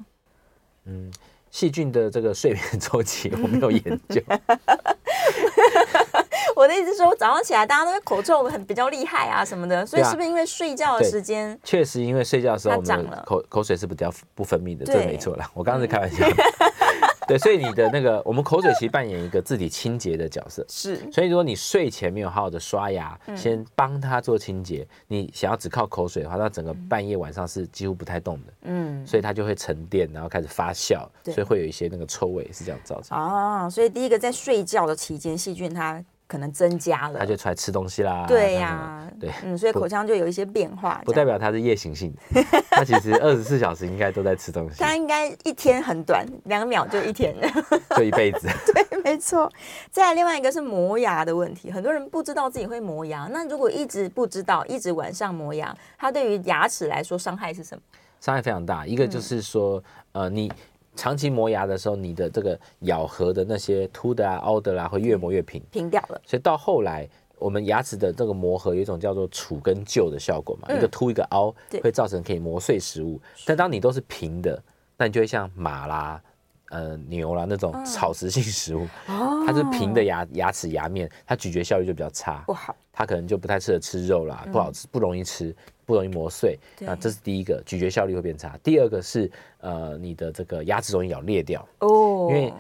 [0.85, 1.11] 嗯，
[1.51, 4.23] 细菌的这个睡眠 周期我没有研究。
[6.55, 11.59] 我的意思是说，早上起来大家都会口臭很比较厉害啊什么的，所以是不是因为睡觉的时间？
[11.63, 15.51] 确实，因为睡觉的时候我们口口水是比较不分泌的，这没错啦。
[15.53, 16.27] 我刚刚是开玩笑。
[17.27, 20.65] 对，所以你的那个，我们口水其实扮演一个自己清洁的角色。
[20.69, 28.53] 是，所以如果你睡前没有好好的刷牙，嗯、先帮他做清洁，你想要只靠口水的话，那整个半夜晚上是几乎不太动的。
[28.63, 33.19] 嗯，所以它就会沉淀，然后开始发酵，对所以会有一些那个臭味是这样造成。
[33.19, 36.05] 哦，所以第一个在睡觉的期间，细菌它。
[36.27, 38.25] 可能增加了，他就出来吃东西啦。
[38.27, 41.01] 对呀，对，嗯，所以口腔就有一些变化。
[41.05, 44.79] 不代表他是夜行性的， 他其实二十四小时应该都在吃东西。
[44.79, 47.35] 他应该一天很短，两秒就一天，
[47.97, 48.49] 就一辈子。
[48.73, 49.51] 对，没错。
[49.91, 53.29] 再来另外一个是磨牙的问题，很多人不知道自己会磨牙。
[53.31, 57.83] 那如果一直不知道，一直晚上磨牙，它对于牙齿来说伤害是什么？
[58.21, 58.85] 伤害非常大。
[58.87, 60.51] 一个就是说，呃，你。
[60.97, 66.21] 长期磨牙的时候，你的这个咬合的那些凸的啊、凹的啦、啊，会越磨越平，平掉了。
[66.25, 73.21] 所以到后来，我们牙齿的这个磨合有一种叫做杵跟臼的效果嘛，嗯、一个凸一个凹，会造成可以磨碎食物。
[73.45, 74.61] 但当你都是平的，
[74.97, 76.23] 那你就会像马啦、
[76.71, 82.75] 呃牛啦那种草食性食物，哦、它是平的牙牙齿牙面，它咀嚼效率就比较差，不好。
[82.91, 85.55] 它可能就不太适合吃肉啦，不好吃，不容易吃。
[85.87, 88.59] 不容易磨碎，那这是第一个，咀嚼效率会变差。
[88.63, 92.53] 第二个是，呃，你的这个牙齿容易咬裂掉哦，因为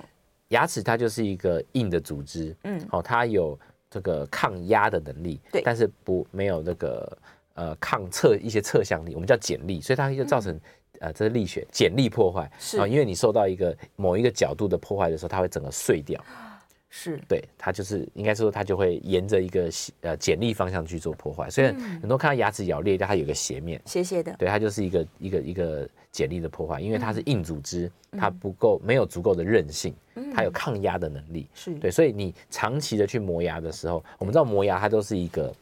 [0.48, 3.58] 牙齿它就是一个硬的组织，嗯，好，它有
[3.90, 7.18] 这个抗压的能力，对，但是不没有那个
[7.54, 10.58] 呃抗侧一些侧向力，我们叫剪力，所以它就造成
[11.00, 12.78] 呃这是力学剪力破坏，是。
[12.78, 16.24] 啊，因为你受到一个某一个角度的破坏的时候，它会整个碎掉。
[16.88, 17.20] 是。
[17.28, 19.70] 对，它就是应该说，它就会沿着一个
[20.00, 21.50] 呃剪力方向去做破坏。
[21.50, 21.66] 所以
[22.00, 29.94] 很多看到牙齿咬裂掉，它有个斜面，斜斜的，对，它就是一个一个一个剪力的破坏，因为它是硬组织，它不够没有足够的韧性，
[30.34, 31.74] 它有抗压的能力，是。
[31.74, 35.54] 对，所以你长期的去磨牙的时候，我们知道磨牙它都是一个。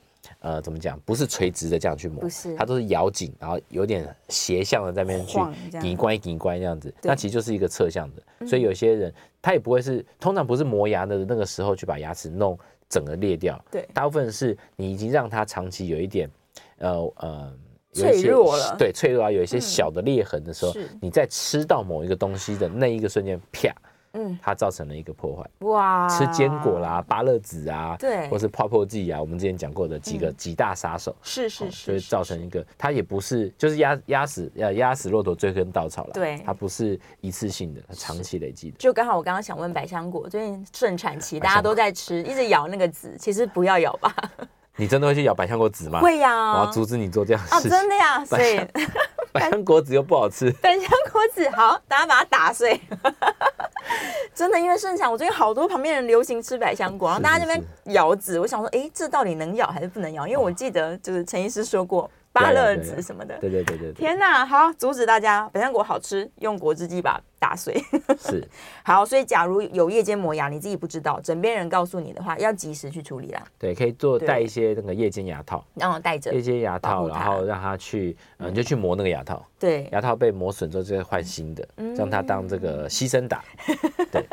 [0.45, 1.01] 呃，怎么讲？
[1.07, 5.39] 不是垂直的这样去磨，不是，它都是咬紧，然后有点斜向的在那边去
[5.81, 8.47] 顶关顶关这样子，那其实就是一个侧向的。
[8.47, 16.31] 所以有些人他也不会是，通常不是磨牙的那个时候去把牙齿弄整个裂掉，对，大部分是你已经让它长期有一点，
[16.79, 17.53] 呃呃。
[17.95, 23.73] 脆弱了，对，脆弱啊，有一些小的裂痕的时候，嗯、你在吃到某一个东西的那一个瞬间，啪，
[24.15, 25.49] 嗯，它造成了一个破坏。
[25.67, 38.77] 哇，吃坚果啦，芭乐籽啊，对，或是泡泡剂啊，我们之前讲过的几个几大杀手，是是是，所以造成一个，它也不是，就是压压死要压死骆驼最后一根稻草了，对，它不是一次性的，它长期累积的。
[38.79, 44.15] 就刚好我刚刚想问百香果，最近盛产期，大家都在吃，一直咬那个籽，其实不要咬吧。
[44.77, 46.01] 你真的会去咬百香果籽吗？
[46.01, 47.71] 会呀，我要阻止你做这样的事情。
[47.71, 48.59] 哦，真的呀，所以
[49.35, 50.51] 百香果子又不好吃。
[50.63, 52.81] 百香果子好，大家把它打碎。
[54.35, 57.63] 真的，因为盛产，我最近好多旁边人流行吃百香果，然后大家这边
[57.95, 60.27] 咬籽，我想说，哎，这到底能咬还是不能咬？
[60.27, 62.11] 因为我记得就是陈医师说过。
[62.33, 64.45] 芭乐籽什么的，对对对对，对，天哪！
[64.45, 67.75] 好，阻止大家百香果好吃，用果汁机把它打碎。
[68.19, 68.43] 是，
[68.83, 73.45] 好，所以假如有夜间磨牙，你自己不知道，枕边人告诉你的话，要及时去处理啦。
[73.59, 79.45] 对，可以做带一些那个夜间牙套，让我戴着夜间牙套，然后让他去，嗯，你就去磨那个牙套。
[79.59, 83.45] 对，牙套被磨损之后，就会换新的，让它当这个牺牲打。
[84.11, 84.27] 对，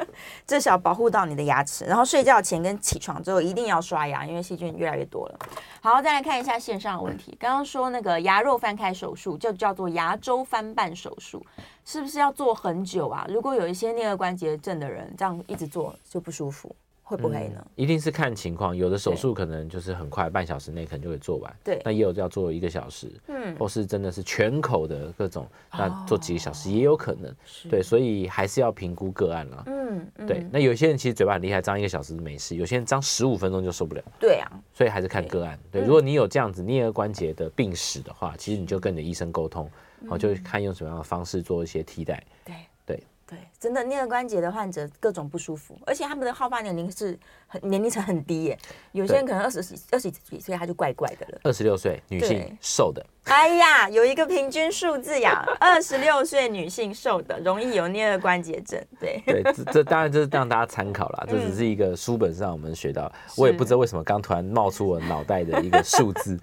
[0.47, 1.83] 至少保护到你的牙齿。
[1.85, 5.39] 然后睡觉前跟起床之后一定要刷牙，因为细菌越来越多了。
[5.81, 7.35] 好，再来看一下线上的问题。
[7.39, 11.45] 刚刚说那个牙肉翻开手术，就叫做牙周翻瓣手术，
[11.85, 13.25] 是不是要做很久啊？
[13.29, 16.75] 如果有一些颞颌关节症的人，这样一直做就不舒服。
[17.03, 17.65] 会不会呢、嗯？
[17.75, 21.53] 一定是看情况，有的手术可能就是很快，半小时内可能就会做完。
[21.61, 27.29] 对，那也有要做一个小时，嗯，或是真的是全口的各种，那做几个小时也有可能。
[27.69, 29.63] 对，所以还是要评估个案了。
[29.65, 30.47] 嗯，对。
[30.49, 34.01] 那有些人其实嘴巴很厉害，张一个小时没事；有些人张十五分钟就受不了。
[34.17, 35.59] 对啊，所以还是看个案。
[35.69, 39.69] 对，如果你有这样子颞颌关节的病史的话，其实你就跟你的医生沟通，
[40.01, 42.23] 然后就看用什么样的方式做一些替代。
[42.43, 42.55] 对。
[42.83, 48.59] 对对，真的颞颌关节的患者各种不舒服，而且他们的好发年龄是很年龄层很低耶，
[48.91, 51.39] 有些人可能二十几二十几岁他就怪怪的了。
[51.45, 58.83] 二十六岁女性瘦的，哎呀，有一个平均数字呀，二十六岁女性瘦的容易有颞颌关节症。
[58.99, 66.37] 对对，这这 当然就是让大家参考啦，这只是一个书本上我们学到，我也不知道为什么刚突然冒出我脑袋的一个数字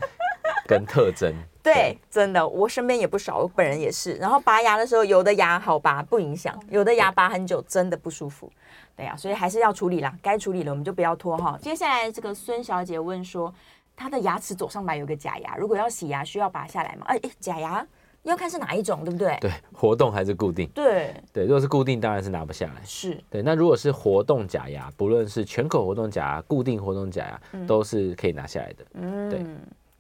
[0.67, 1.35] 跟特征。
[1.73, 4.15] 对，真的，我身边也不少，我本人也是。
[4.15, 8.51] 然后拔牙的时候，有的牙好拔不影响，有的牙拔很久真的不舒服。
[8.97, 11.59] 对呀、啊，所以还是要处理啦，该处理了我们就不要拖哈。
[11.63, 13.53] 接下来这个孙小姐问说，
[13.95, 17.05] 她的牙齿左上白有个假牙，如果要洗牙需要拔下来吗？
[17.07, 17.87] 哎哎，假牙
[18.25, 19.39] 要看是哪一种，对不对？
[19.41, 20.69] 对，活动还是固定？
[20.75, 22.83] 对对，如果是固定，当然是拿不下来。
[22.85, 28.85] 是对，那如果是活动假牙，不论是全口活动假牙、固定活动假牙，嗯、都是可以拿下来的。
[28.95, 29.45] 嗯，对。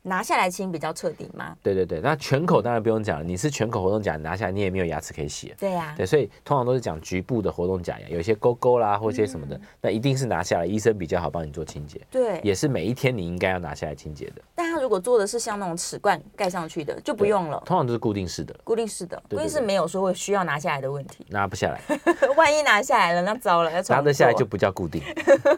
[0.02, 1.56] 拿下来清比较彻底吗？
[1.62, 3.24] 对对对，那全口当然不用讲了。
[3.24, 5.54] 你是全口活动假拿下来，你也没有牙齿可以洗。
[5.58, 12.00] 对呀、啊，对，所以通常都是讲局部的活动假牙，有一些沟沟啦或一些什么的，嗯、那一定是拿下来，医生比较好帮你做清洁。
[12.10, 14.42] 对，也是每一天你应该要拿下来清洁的。
[14.88, 17.62] 如果做的是像那种齿冠盖上去的，就不用了。
[17.66, 18.58] 通常都是固定式的。
[18.64, 21.26] 固定式的，固定式没有说会需要拿下来的问题。
[21.28, 21.78] 拿不下来，
[22.38, 25.02] 万一拿下来了，那糟了，要拿得下来就不叫固定。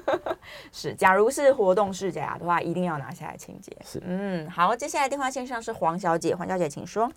[0.73, 3.71] 是，假如是活动式假牙的话，一定要拿下来清洁。
[3.85, 7.09] 是，嗯，好，接下来电话线上是黄小姐，黄小姐请说。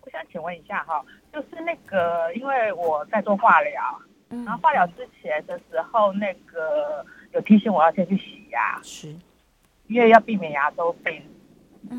[0.00, 1.00] 我想请问一下哈，
[1.32, 9.14] 就是那个，因为我在做化疗，嗯、然后化疗之前的时候，那个有提醒我要先去洗牙，是，
[9.90, 11.20] 因为要避免牙周病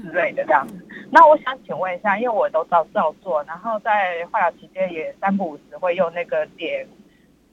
[0.02, 0.76] 之类的这样子。
[0.90, 6.88] 嗯、那我想请问一下，因为我都照照做，然后在化疗期间也三不五时会用那个碘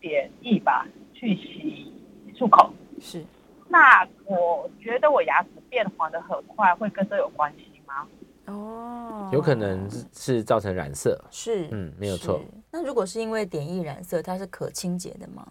[0.01, 1.92] 碘液吧去洗
[2.37, 2.72] 漱口。
[3.01, 3.24] 是，
[3.68, 8.07] 那我觉得我牙齿变黄的很快，会跟这有关系吗？
[8.46, 12.40] 哦，有可能是造成染色，是，嗯，没有错。
[12.70, 15.46] 那如果是因为碘液染色，它是可清洁的吗？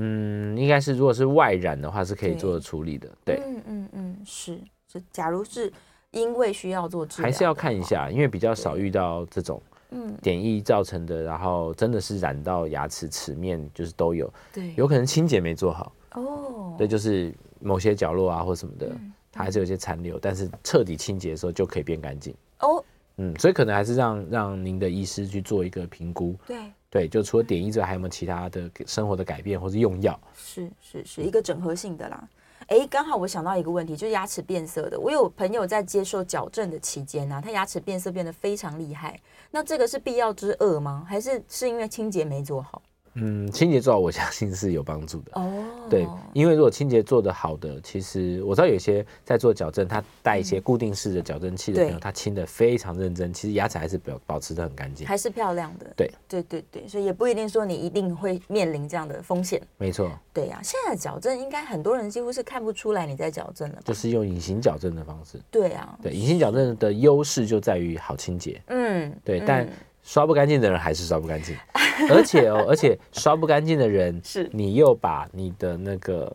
[0.00, 3.08] 嗯，应该是，如果是外染的话，是可以做处理的。
[3.24, 4.60] 对，嗯嗯嗯，是，
[4.92, 5.02] 是。
[5.10, 5.72] 假如是
[6.12, 15.92] 因为需要做治疗，还是要看一下，因为比较少遇到这种，嗯，点液造成的，然后真的是染到牙齿齿面，就是都有，对，有可能清洁没做好。
[16.12, 22.34] 哦，对，就是某些角落啊或什么的，嗯、它还是有些残留，但是彻底清洁的时候就可以变干净。
[22.60, 22.84] 哦，
[23.16, 26.36] 嗯，所以可能还是让让您的医师去做一个评估。
[26.46, 26.56] 对，
[26.90, 30.18] 对，就除了点医之外，还有没有其他的生活的改变或是用药？
[30.34, 32.28] 是是是一个整合性的啦。
[32.68, 34.98] 哎，刚好我想到一个问题，就是牙齿变色的。
[34.98, 39.18] 我有朋友在接受矫正的期间呢、他牙齿变色变得非常厉害。
[39.50, 41.04] 那这个是必要之恶吗？
[41.08, 42.82] 还是是因为清洁没做好？
[43.20, 45.32] 嗯，清洁做好，我相信是有帮助的。
[45.34, 45.50] 哦，
[45.90, 55.86] 对，因为如果清洁做得好的，其实我知道有些在做矫正，他带一些固定式的矫正器的朋友，他清的非常认真，其实牙齿还是保保持的很干净，还是漂亮的。
[55.96, 59.60] 对，对对对，所以也不一定说你一定会面临这样的风险。
[59.76, 60.10] 没错。
[60.32, 65.40] 对呀，现在矫正应该很多人几乎是看不出来你在矫正了，就是用隐形矫正的方式。
[65.50, 68.62] 对啊，对，隐形矫正的优势就在于好清洁。
[68.66, 69.68] 嗯，对，但。
[70.08, 71.54] 刷不干净的人还是刷不干净，
[72.08, 76.34] 而且哦，而且刷不干净的人 是，你又把你的那个，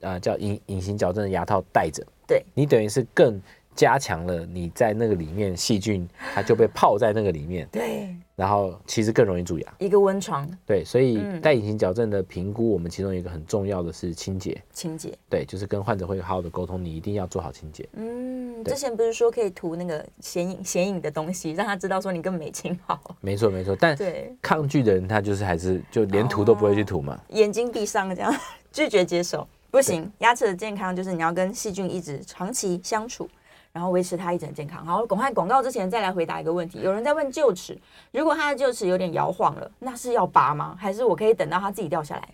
[0.00, 3.40] 呃，叫隐隐形矫正的牙套戴着，对，你等于是更。
[3.76, 7.68] 加强了你在那个里面细菌，它就被泡在那个里面。
[7.70, 9.74] 对，然后其实更容易蛀牙。
[9.78, 10.48] 一个温床。
[10.66, 14.60] 对，所以戴隐形矫正的评估，我们其中一个很重要的是清洁。
[14.72, 15.16] 清洁。
[15.28, 17.86] 对，就是跟患者会好好的沟通，你一定要做好清洁。
[17.92, 22.98] 嗯，之前不是说可以涂那个显影显影的东西，让他知道说你根本没清好。
[23.20, 27.14] 没错没错，但对抗拒的人，他就是还是就连涂都不会去涂嘛。
[27.14, 28.34] 哦，眼睛闭上这样
[28.72, 30.10] 拒绝接受，不行。
[30.18, 33.28] 牙齿的健康就是你要跟细菌一直长期相处。
[33.76, 34.82] 然后维持它一整健康。
[34.86, 36.80] 好，广开广告之前再来回答一个问题。
[36.80, 37.78] 有人在问臼齿，
[38.10, 40.74] 如果他的臼齿有点摇晃了，那是要拔吗？
[40.80, 42.26] 还是我可以等到它自己掉下来？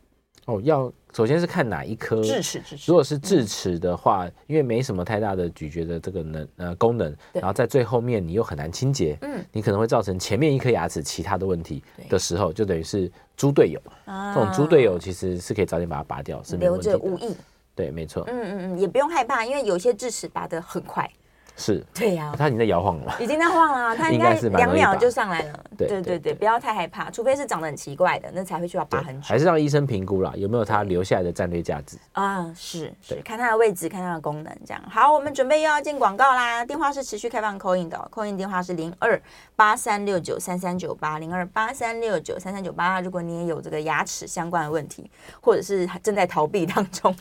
[0.46, 2.60] 哦，要首先是看哪一颗智齿。
[2.60, 13.82] 智齿，如果是智齿的话，嗯、因为没什么太大的咀嚼的这个能呃功能，然后在最后面你又很难清洁，嗯，你可能会造成前面一颗牙齿其他的问题的时候，就等于是猪队友。
[14.04, 16.96] 啊、这种猪队友其实是可以早点把它拔掉，是没有问题的。
[16.96, 17.36] 留着无益。
[17.74, 18.22] 对，没错。
[18.26, 21.10] 嗯嗯嗯，也不用害怕，因为有些智齿拔得很快。
[21.56, 25.64] 是对呀，他已经在摇晃了，已经在晃了， 他应该两秒就上来了。
[25.76, 29.26] 对对对对，不要太害怕，除非是长得很奇怪的，那才会需要拔很久。
[29.26, 32.52] 还是让医生评估啦，有没有他留下来的战略价值啊？
[32.56, 34.82] 是是，看他的位置，看他的功能，这样。
[34.88, 39.20] 好，我们准备又要进广告啦，电话是持续开放 call in 的，call in 电话是零二
[39.54, 43.00] 八三六九三三九八零二八三六九三三九八。
[43.00, 47.14] 如果你也有这个牙齿相关的问题，或者是正在逃避当中，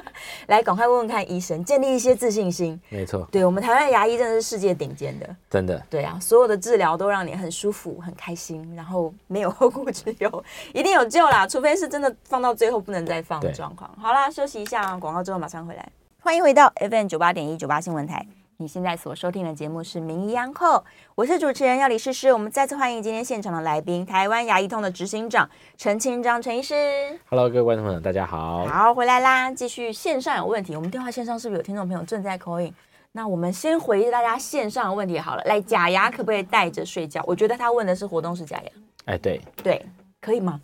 [0.48, 2.80] 来赶快问问看医生，建立一些自信心。
[2.88, 3.87] 没错，对我们台湾。
[3.90, 5.82] 牙医真的是世界顶尖的，真的。
[5.90, 11.46] 对啊，所有的治疗都让你很舒服、很开心，然后没有后顾之忧， 一定有救啦！
[11.46, 13.90] 除非是真的放到最后不能再放的状况。
[14.00, 15.88] 好啦，休息一下，广告之后马上回来。
[16.20, 18.26] 欢迎回到 FM 九八点一九八新闻台，
[18.58, 20.76] 你现在所收听的节目是《名医央后》，
[21.14, 22.32] 我是主持人要李诗诗。
[22.32, 27.18] 我们再次欢迎今天现场的来宾，台湾牙医通的执行长陈清章陈医师。
[27.30, 28.66] Hello，各位观众朋友，大家好。
[28.66, 32.74] 好，回来啦，继续线上有问题，我们电话线上是不是有听众朋友正在 call in？
[33.18, 37.20] 那我们先回大家线上的问题好了，来，假牙可不可以戴着睡觉？
[37.26, 38.70] 我觉得他问的是活动式假牙。
[39.06, 39.84] 哎，对对，
[40.20, 40.60] 可以吗？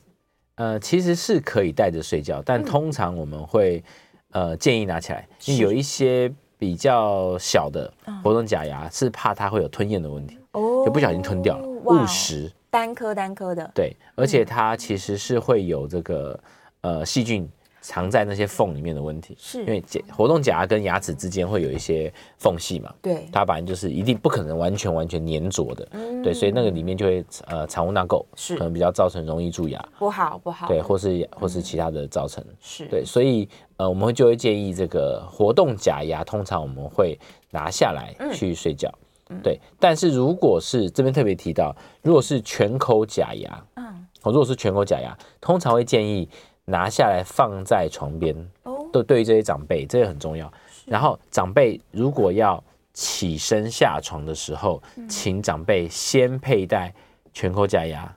[0.55, 3.83] 呃，其实是可以戴着睡觉，但通常我们会、
[4.31, 7.93] 嗯、呃建议拿起来，因为有一些比较小的
[8.23, 12.49] 活动假牙是怕它会有吞咽的问题，哦，就不小心吞掉了，误食。
[12.71, 13.69] 单颗单颗的。
[13.75, 16.39] 对，而且它其实是会有这个
[16.83, 17.51] 呃细菌。
[17.87, 19.61] 藏在那些缝里面的问题，是。
[19.61, 22.91] 因为假活动假牙跟牙齿之间会有一些缝隙嘛？
[23.03, 28.57] 对，它反正就是一定不可能完全完全粘着的，嗯，对，所以那个里面就会呃藏污纳垢，是。
[28.57, 32.87] 可能比较造成容易蛀牙，不好不好，对，或是或是其他的造成，是。
[32.87, 37.19] 对，所以呃我们会就会建议这个活动假牙，通常我们会
[37.51, 38.91] 拿下来去睡觉，
[39.29, 46.27] 嗯，对，但是如果是这边特别提到，如果是全口假牙，嗯，如果是全口假牙，通常会建议。
[46.67, 50.53] 拿下来放在床边，哦，都对于这些长辈，这个很重要。
[50.87, 52.63] 然后长辈如果要
[52.93, 56.95] 起身下床的时候，请长辈先佩戴
[57.33, 58.15] 全口假牙，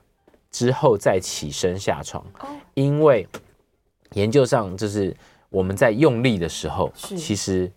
[0.50, 2.24] 之后再起身下床。
[2.74, 3.26] 因为
[4.12, 5.16] 研究上就是
[5.50, 7.70] 我们在用力的时候，其实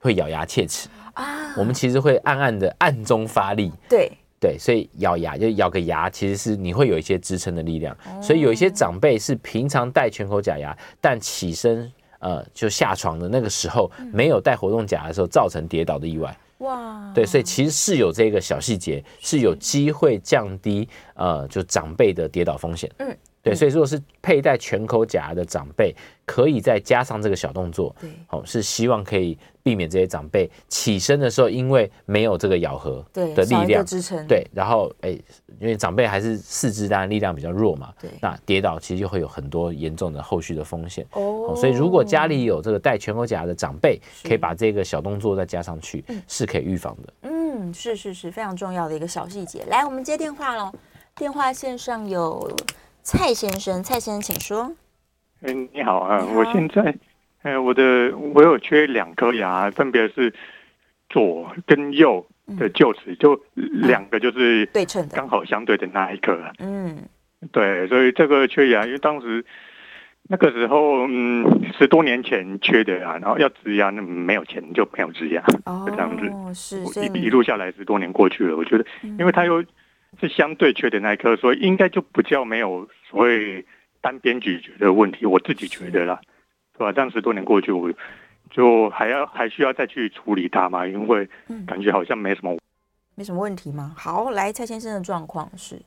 [0.00, 0.88] 会咬牙切齿。
[1.14, 4.12] 啊，我们其实会暗暗的暗中发力，对。
[4.40, 7.94] 对，所以咬牙就咬个牙，其实是你会有一些支撑的力量。
[8.22, 16.34] 所以有一些长辈是平常戴全口假牙，但起身呃就下床的那个时候没有戴活动假牙的时候，造成跌倒的意外。
[16.58, 22.90] 哇，对，所以其实是有这个小细节，是有机会降低呃就长辈的跌倒风险。
[22.98, 23.16] 嗯。
[23.42, 25.94] 对，所以如果是佩戴全口假牙的长辈，
[26.26, 35.18] 可以再加上这个小动作，对，好，是希望可以避免这些长辈起身的时候，因为没有这个咬合的力量支撑，对，然后哎，
[35.58, 41.54] 因为长辈还是四肢当然力量比较弱嘛，对，那跌倒其实就会有很多严重的后续的风险哦。
[41.56, 47.12] 所以如果家里有这个戴全口假牙的长辈，可以把这个小动作再加上去，是可以预防的。
[47.22, 49.64] 嗯，是是是，非常重要的一个小细节。
[49.70, 50.70] 来，我们接电话喽，
[51.16, 52.54] 电话线上有。
[53.02, 54.72] 蔡先生，蔡先生，请说。
[55.42, 56.94] 嗯，你好啊，好我现在，
[57.42, 60.32] 呃，我的我有缺两颗牙，分别是
[61.08, 62.24] 左跟右
[62.58, 66.38] 的臼齿，嗯、就两个就是对称的，刚好相对的那一颗。
[66.58, 67.08] 嗯，
[67.52, 69.44] 对，所以这个缺牙，因为当时
[70.24, 76.54] 那个时候，嗯，十多年前缺的牙，然后要植牙，那没有钱就没有植牙，哦，就这样子。
[76.54, 78.84] 是，一一路下来十多年过去了，我觉得，
[79.18, 79.64] 因为他又
[80.18, 83.64] 是相对缺的那一颗，所以应该就不叫没有所谓
[84.00, 86.20] 单边咀嚼的问题，我自己觉得啦，
[86.72, 86.90] 是吧？
[86.92, 87.92] 这样十多年过去，我
[88.50, 91.28] 就还要还需要再去处理它嘛，因为
[91.66, 92.56] 感觉好像没什么。
[93.16, 93.94] 没什么问题吗？
[93.98, 95.78] 好，来蔡先生的状况是，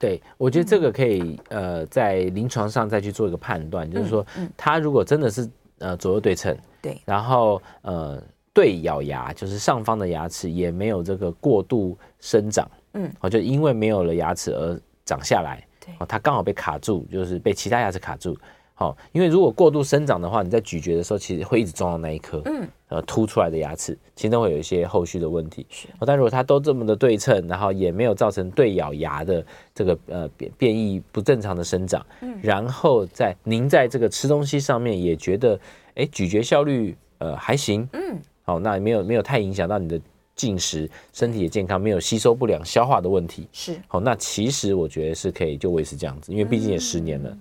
[0.00, 5.48] 对，我觉得这个可以呃在临床上再去做一个判断，嗯、就是说，他如果真的是
[5.78, 8.20] 呃左右对称，对，然后呃
[8.52, 18.36] 对咬牙，就是上方的牙齿也没有这个过度生长，嗯，哦，就因为没有了牙齿而长下来，对，哦，它刚好被卡住，就是被其他牙齿卡住。
[18.78, 25.64] 哦，因为如果过度生长的话，你在咀嚼的时候，其实会一直撞到那一颗，嗯，呃，凸出来的牙齿，其实都会有一些后续的问题。
[25.70, 35.56] 是，但如果它都这么的对称，然后也没有造成对咬牙的这个呃变变异不正常的生长，嗯，然后在您在这个吃东西上面也觉得，
[35.94, 40.00] 哎，咀嚼效率呃还行，嗯，好，那没有没有太影响到你的
[40.34, 47.30] 进食，身体也健康，没有吸收不良、消化的问题，是，好，那其实我觉得是可以就维持这样子，因为毕竟也十年了。
[47.30, 47.40] 嗯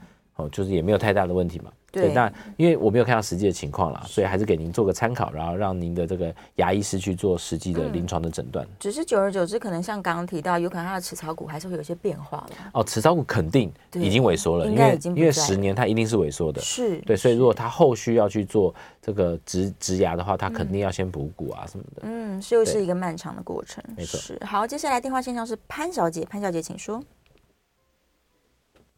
[0.49, 1.71] 就是也没有太大的问题嘛。
[1.91, 8.65] 对，那因为我没有看到实际的情况啦，所以还是给您做个参考，然后让您的这个牙医师去做实际的临床的诊断。
[8.79, 12.51] 只是久而久之，可能像刚刚提到，有可能他的齿槽骨还是会有些变化了。
[12.75, 16.61] 哦，齿槽骨肯定已经萎缩了，因为因为十年它一定是萎缩的。
[16.61, 22.03] 是，对，所以如果他后续要去做这个植植牙的话，他肯定要先补骨啊什么的。
[22.03, 23.83] 嗯，是又是一个漫长的过程。
[23.97, 24.17] 没错。
[24.45, 27.03] 好，接下来电话线上是潘小姐，潘小姐请说。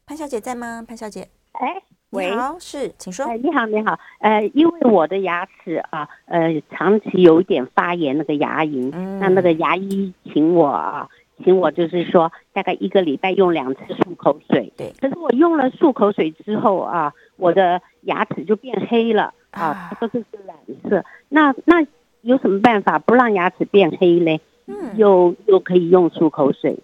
[0.05, 0.83] 潘小姐在吗？
[0.85, 3.25] 潘小姐，哎，喂，好，是，请说。
[3.25, 11.07] 哎，你好，你好，呃，因为我的牙齿啊，呃，长期有一点发炎，那个牙龈，嗯，那那个牙医请我啊，
[11.43, 14.71] 请我就是说，大概一个礼拜用两次漱口水。
[14.75, 14.93] 对。
[14.99, 20.55] 可是我用了漱口水之后啊，我的牙齿就变黑了啊，它都是是染
[20.89, 21.05] 色。
[21.29, 21.85] 那那
[22.21, 24.41] 有什么办法不让牙齿变黑嘞？
[24.67, 26.77] 嗯，又又可以用漱口水。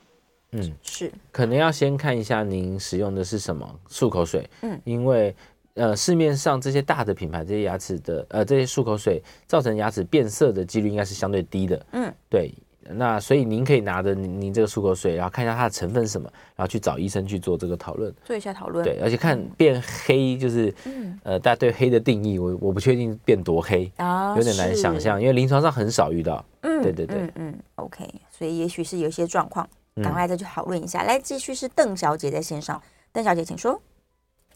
[0.51, 0.61] 嗯，
[0.99, 5.33] 是，可能要先看一下您使用的是什么漱口水，嗯，因为
[5.75, 12.53] 呃市面上这些大的品牌这些牙齿的呃这些漱口水造成牙齿变色的几率应该是相对低的，嗯，对，
[12.89, 29.65] 那所以您可以拿着您您这个漱口水，然后看一下它的成分是什么，然后去找医生去做这个讨论，做一下讨论，对，而且看变黑就是，嗯，呃大家对黑的定义我我不确定变多黑啊，有点难想象，因为临床上很少遇到，嗯，对对对，嗯嗯，OK，所以也许是有一些状况。
[30.03, 32.81] 赶快再去讨论一下，来继续是邓小姐在线上，
[33.11, 33.81] 邓小姐请说。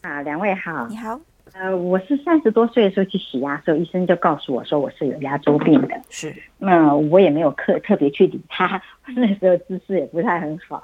[0.02, 1.20] 啊，两位好，你好。
[1.52, 6.00] 呃，我是三十多岁的时候去洗牙的时候，医生就告诉我说我是有牙周病的。
[6.10, 8.82] 是，那我也没有特特别去理他，
[9.14, 10.82] 那时候姿势也不太很好，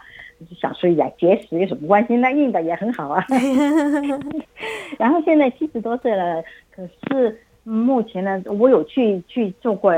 [0.48, 2.16] 就想说呀，结石有什么关系？
[2.16, 3.24] 那硬的也很好啊。
[4.98, 7.40] 然后现在七十多岁了，可是。
[7.62, 9.92] 目前呢，我有去去做过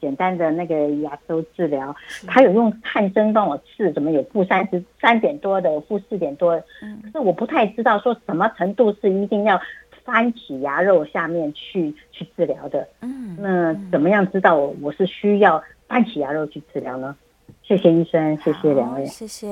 [0.00, 1.94] 简单的那个牙周治疗，
[2.26, 6.56] 他有用探针帮我刺，怎么有负三十三点多的，负四点多，
[7.02, 9.60] 可是我不太知道说什么程度是一定要
[10.04, 12.88] 翻起牙肉下面去去治疗的。
[13.02, 17.14] 嗯，那怎么样知道我我是需要翻起牙肉去治疗呢？
[17.72, 19.48] 谢谢医生，谢谢两位，谢谢。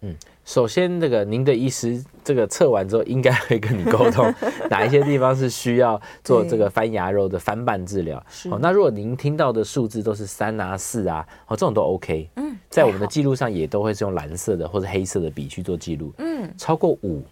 [0.00, 0.12] 嗯，
[0.44, 4.26] 首先这个您的医师这个测完之后，应该会跟你沟通
[4.68, 8.20] 哪一些地方是需要做这个翻牙肉的翻瓣治疗。
[8.50, 12.28] 好，那如果您听到的数字都是三啊四啊，哦，这种都 OK。
[12.34, 16.12] 嗯，在我们的记录上也都会是用蓝色的或者黑色的笔去做记录。
[16.18, 17.22] 嗯，超过五，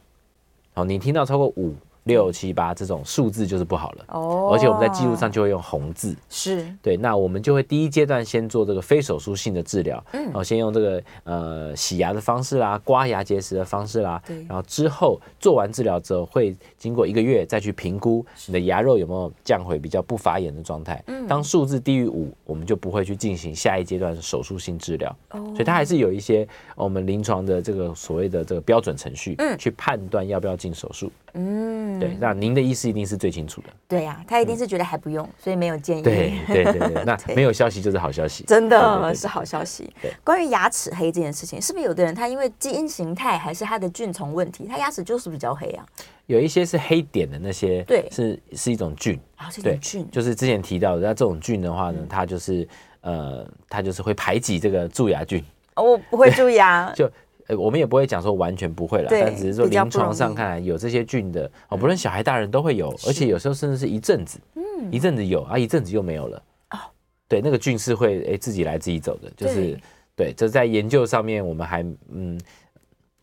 [0.75, 1.75] 哦，你听到超过五。
[2.05, 4.05] 六七八这种数字就是不好了。
[4.09, 6.67] 哦，而且我们在记录上就会用红字，是。
[6.83, 31.99] 对，那我们就会第一阶段先做这个非手术性的治疗，嗯，然后先用这个呃洗牙的方式啦，刮牙结石的方式啦，对，然后之后做完治疗之后，会经过一个月再去评估你的牙肉有没有降回比较不发炎的状态，嗯，当数字低于五，我们就不会去进行下一阶段手术性治疗，哦，所以它还是有一些我们临床的这个所谓的这个标准程序，嗯，去判断要不要进手术，嗯。
[31.99, 33.69] 对，那您的意思一定是最清楚的。
[33.89, 36.03] 对呀、啊，他一定是觉得还不用，嗯、所以没有建议。
[36.03, 39.93] 对对对对，那 没有消息就是好消息，真的是好消息。
[40.03, 45.85] 对，关于牙齿黑这件事情，是不是有的人他因为基因形态还是他的菌虫问题，他牙齿就是比较黑啊？
[46.27, 52.69] 有一些是黑点的那些，对，是是一种菌啊，是一种菌，就是之前提到的，那这种菌的话呢，它就是
[53.01, 55.43] 呃，它就是会排挤这个蛀牙菌。
[55.75, 57.11] 哦，我不会蛀牙， 就。
[57.49, 66.43] 呃，我们也不会讲说完全不会了，但只是说临床上看来有这些菌的哦，不论小孩大人都会有，而且有时候甚至是一阵子，嗯，一阵子有啊，一阵子又没有了。
[66.71, 66.79] 哦，
[67.27, 69.79] 对，那个菌是会诶自己来自己走的，就是
[70.15, 71.83] 对，这在研究上面我们还
[72.13, 72.41] 嗯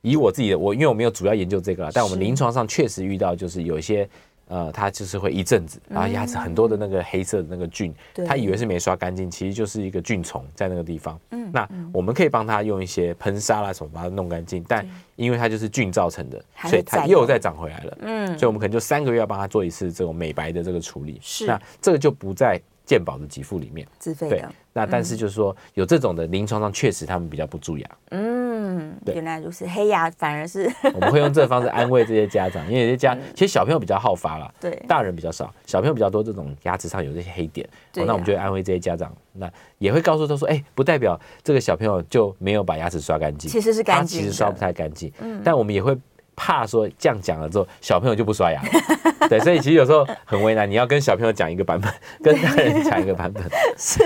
[0.02, 4.08] 以我自己的我，因为我没有主要研究这个啦，但我们临床上确实遇到就是有一些。
[4.48, 7.94] 呃，它就是会一阵子，然后牙齿很多的那个黑色的那个菌，
[8.28, 11.20] 它、嗯、以为是没刷干净，其实就是一个菌虫在那个地方。
[11.32, 17.98] 嗯，那我们可以帮他用一些喷砂啦什么把它弄干净，但因为它就是菌造成的，所以它又再长回来了。
[18.02, 21.20] 嗯，所以我们可能就三个月要帮他做一次这种美白的这个处理。
[21.22, 24.38] 是，那这个就不在健保的给付里面，自费的。
[24.38, 27.90] 对，那但是就是说有这种的临床上确实他们比较不蛀牙。
[28.12, 28.46] 嗯。
[28.68, 45.96] 嗯，原来如此，黑牙反而是我们会用这个方式安慰这些家长， 因为有些家其实小朋友比较好发啦，对，大人比较少，小朋友比较多这种牙齿上有这些黑点，啊哦，那我们就会安慰这些家长，那也会告诉他说，哎、欸，不代表这个小朋友就没有把牙齿刷干净，其实是干净，其实刷不太干净，嗯，但我们也会。
[46.36, 48.70] 怕说这样讲了之后，小朋友就不刷牙了，
[49.30, 53.44] 对，所以其实有时候很为难，你要跟小朋友讲一个版本， 跟大人讲一个版本，
[53.78, 54.00] 是，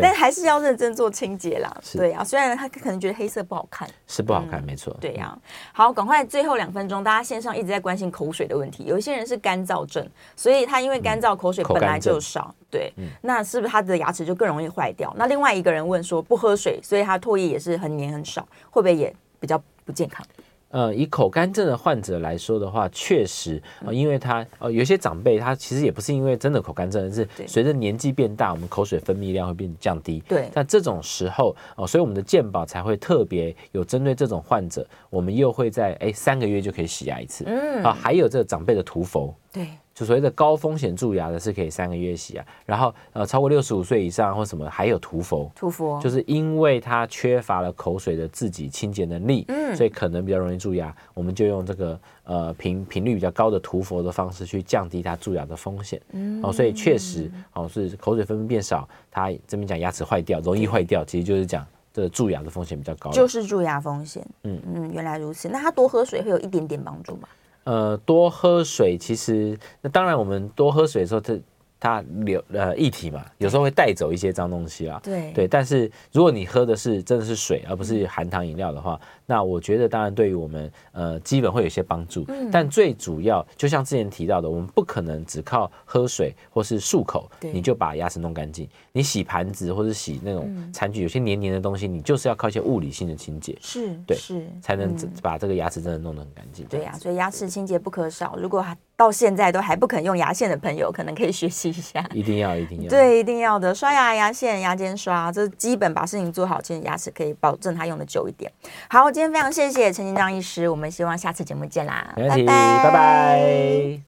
[0.00, 5.38] 但还是要认真做清洁啦，对啊，虽然他可能觉得黑色不好看，是不好看，嗯、没错，对呀、啊，
[5.72, 15.14] 好，赶快最后两分钟，大家线上一直在关心口水的问题，有一些人是干燥症，所以他因为干燥口水本来就少，对，嗯、那是不是他的牙齿就更容易坏掉？
[15.16, 20.26] 那另外一个人问说不喝水，所以他唾液也是很黏很少，会不会也比较不健康？
[20.70, 30.20] 呃，以口干症的患者来说的话，确实，呃，因为他呃，有些长辈他其实也不是因为真的口干症，而是随着年纪变大，我们口水分泌量会变降低。
[30.28, 37.44] 对，那这种时候哦，呃，所以我们的健保才会特别有针对这种患者，我们又会在哎三个月就可以洗牙一次。
[37.46, 39.34] 嗯，啊，还有这个长辈的涂氟。
[39.52, 39.68] 对。
[39.98, 45.98] 就所谓的高风险蛀牙的是可以三个月洗啊，然后呃超过六十五岁以上或什么还有涂氟，涂氟。
[46.00, 64.62] 就是因为它缺乏了口水的自己清洁能力，嗯，所以可能比较容易蛀牙，我们就用这个呃频频率比较高的涂氟的方式去降低它蛀牙的风险，嗯，哦，所以确实哦是口水分泌变少，它这边讲牙齿坏掉容易坏掉，其实就是讲这个蛀牙的风险比较高，就是蛀牙风险，嗯。
[64.72, 67.26] 嗯，原来如此，那他多喝水会有一点点帮助吗？
[67.68, 71.38] 呃，多喝水，其实那当然，我们多喝水的时候，它
[71.80, 75.00] 它流呃液体嘛，有时候会带走一些脏东西啦。
[75.02, 78.94] 对对，但是如果你喝的是真的是水，而不是含糖饮料的话。
[79.02, 88.66] 嗯那我觉得当然对于我们呃基本会有一些帮助，嗯，但最主要就像之前提到的，我们不可能只靠喝水或是漱口，你就把牙齿弄干净。
[88.90, 96.64] 你洗盘子或是洗那种餐具，有些黏黏的东西，你就是要靠一些物理性的清洁，是，对，是才能把这个牙齿真的弄得很干净。
[96.64, 98.34] 对呀，所以牙齿清洁不可少。
[98.38, 98.64] 如果
[98.98, 102.04] 到现在都还不肯用牙线的朋友，可能可以学习一下。
[102.12, 103.72] 一定要，一定要，对，一定要的。
[103.72, 108.50] 刷牙、牙线、牙间刷，这基本把事情做好，其实牙齿可以保证它用的久一点。
[108.90, 109.08] 好。
[109.10, 112.36] 今天非常谢谢陈金章医师，我们希望下次节目见啦，拜拜，
[112.84, 114.00] 拜拜。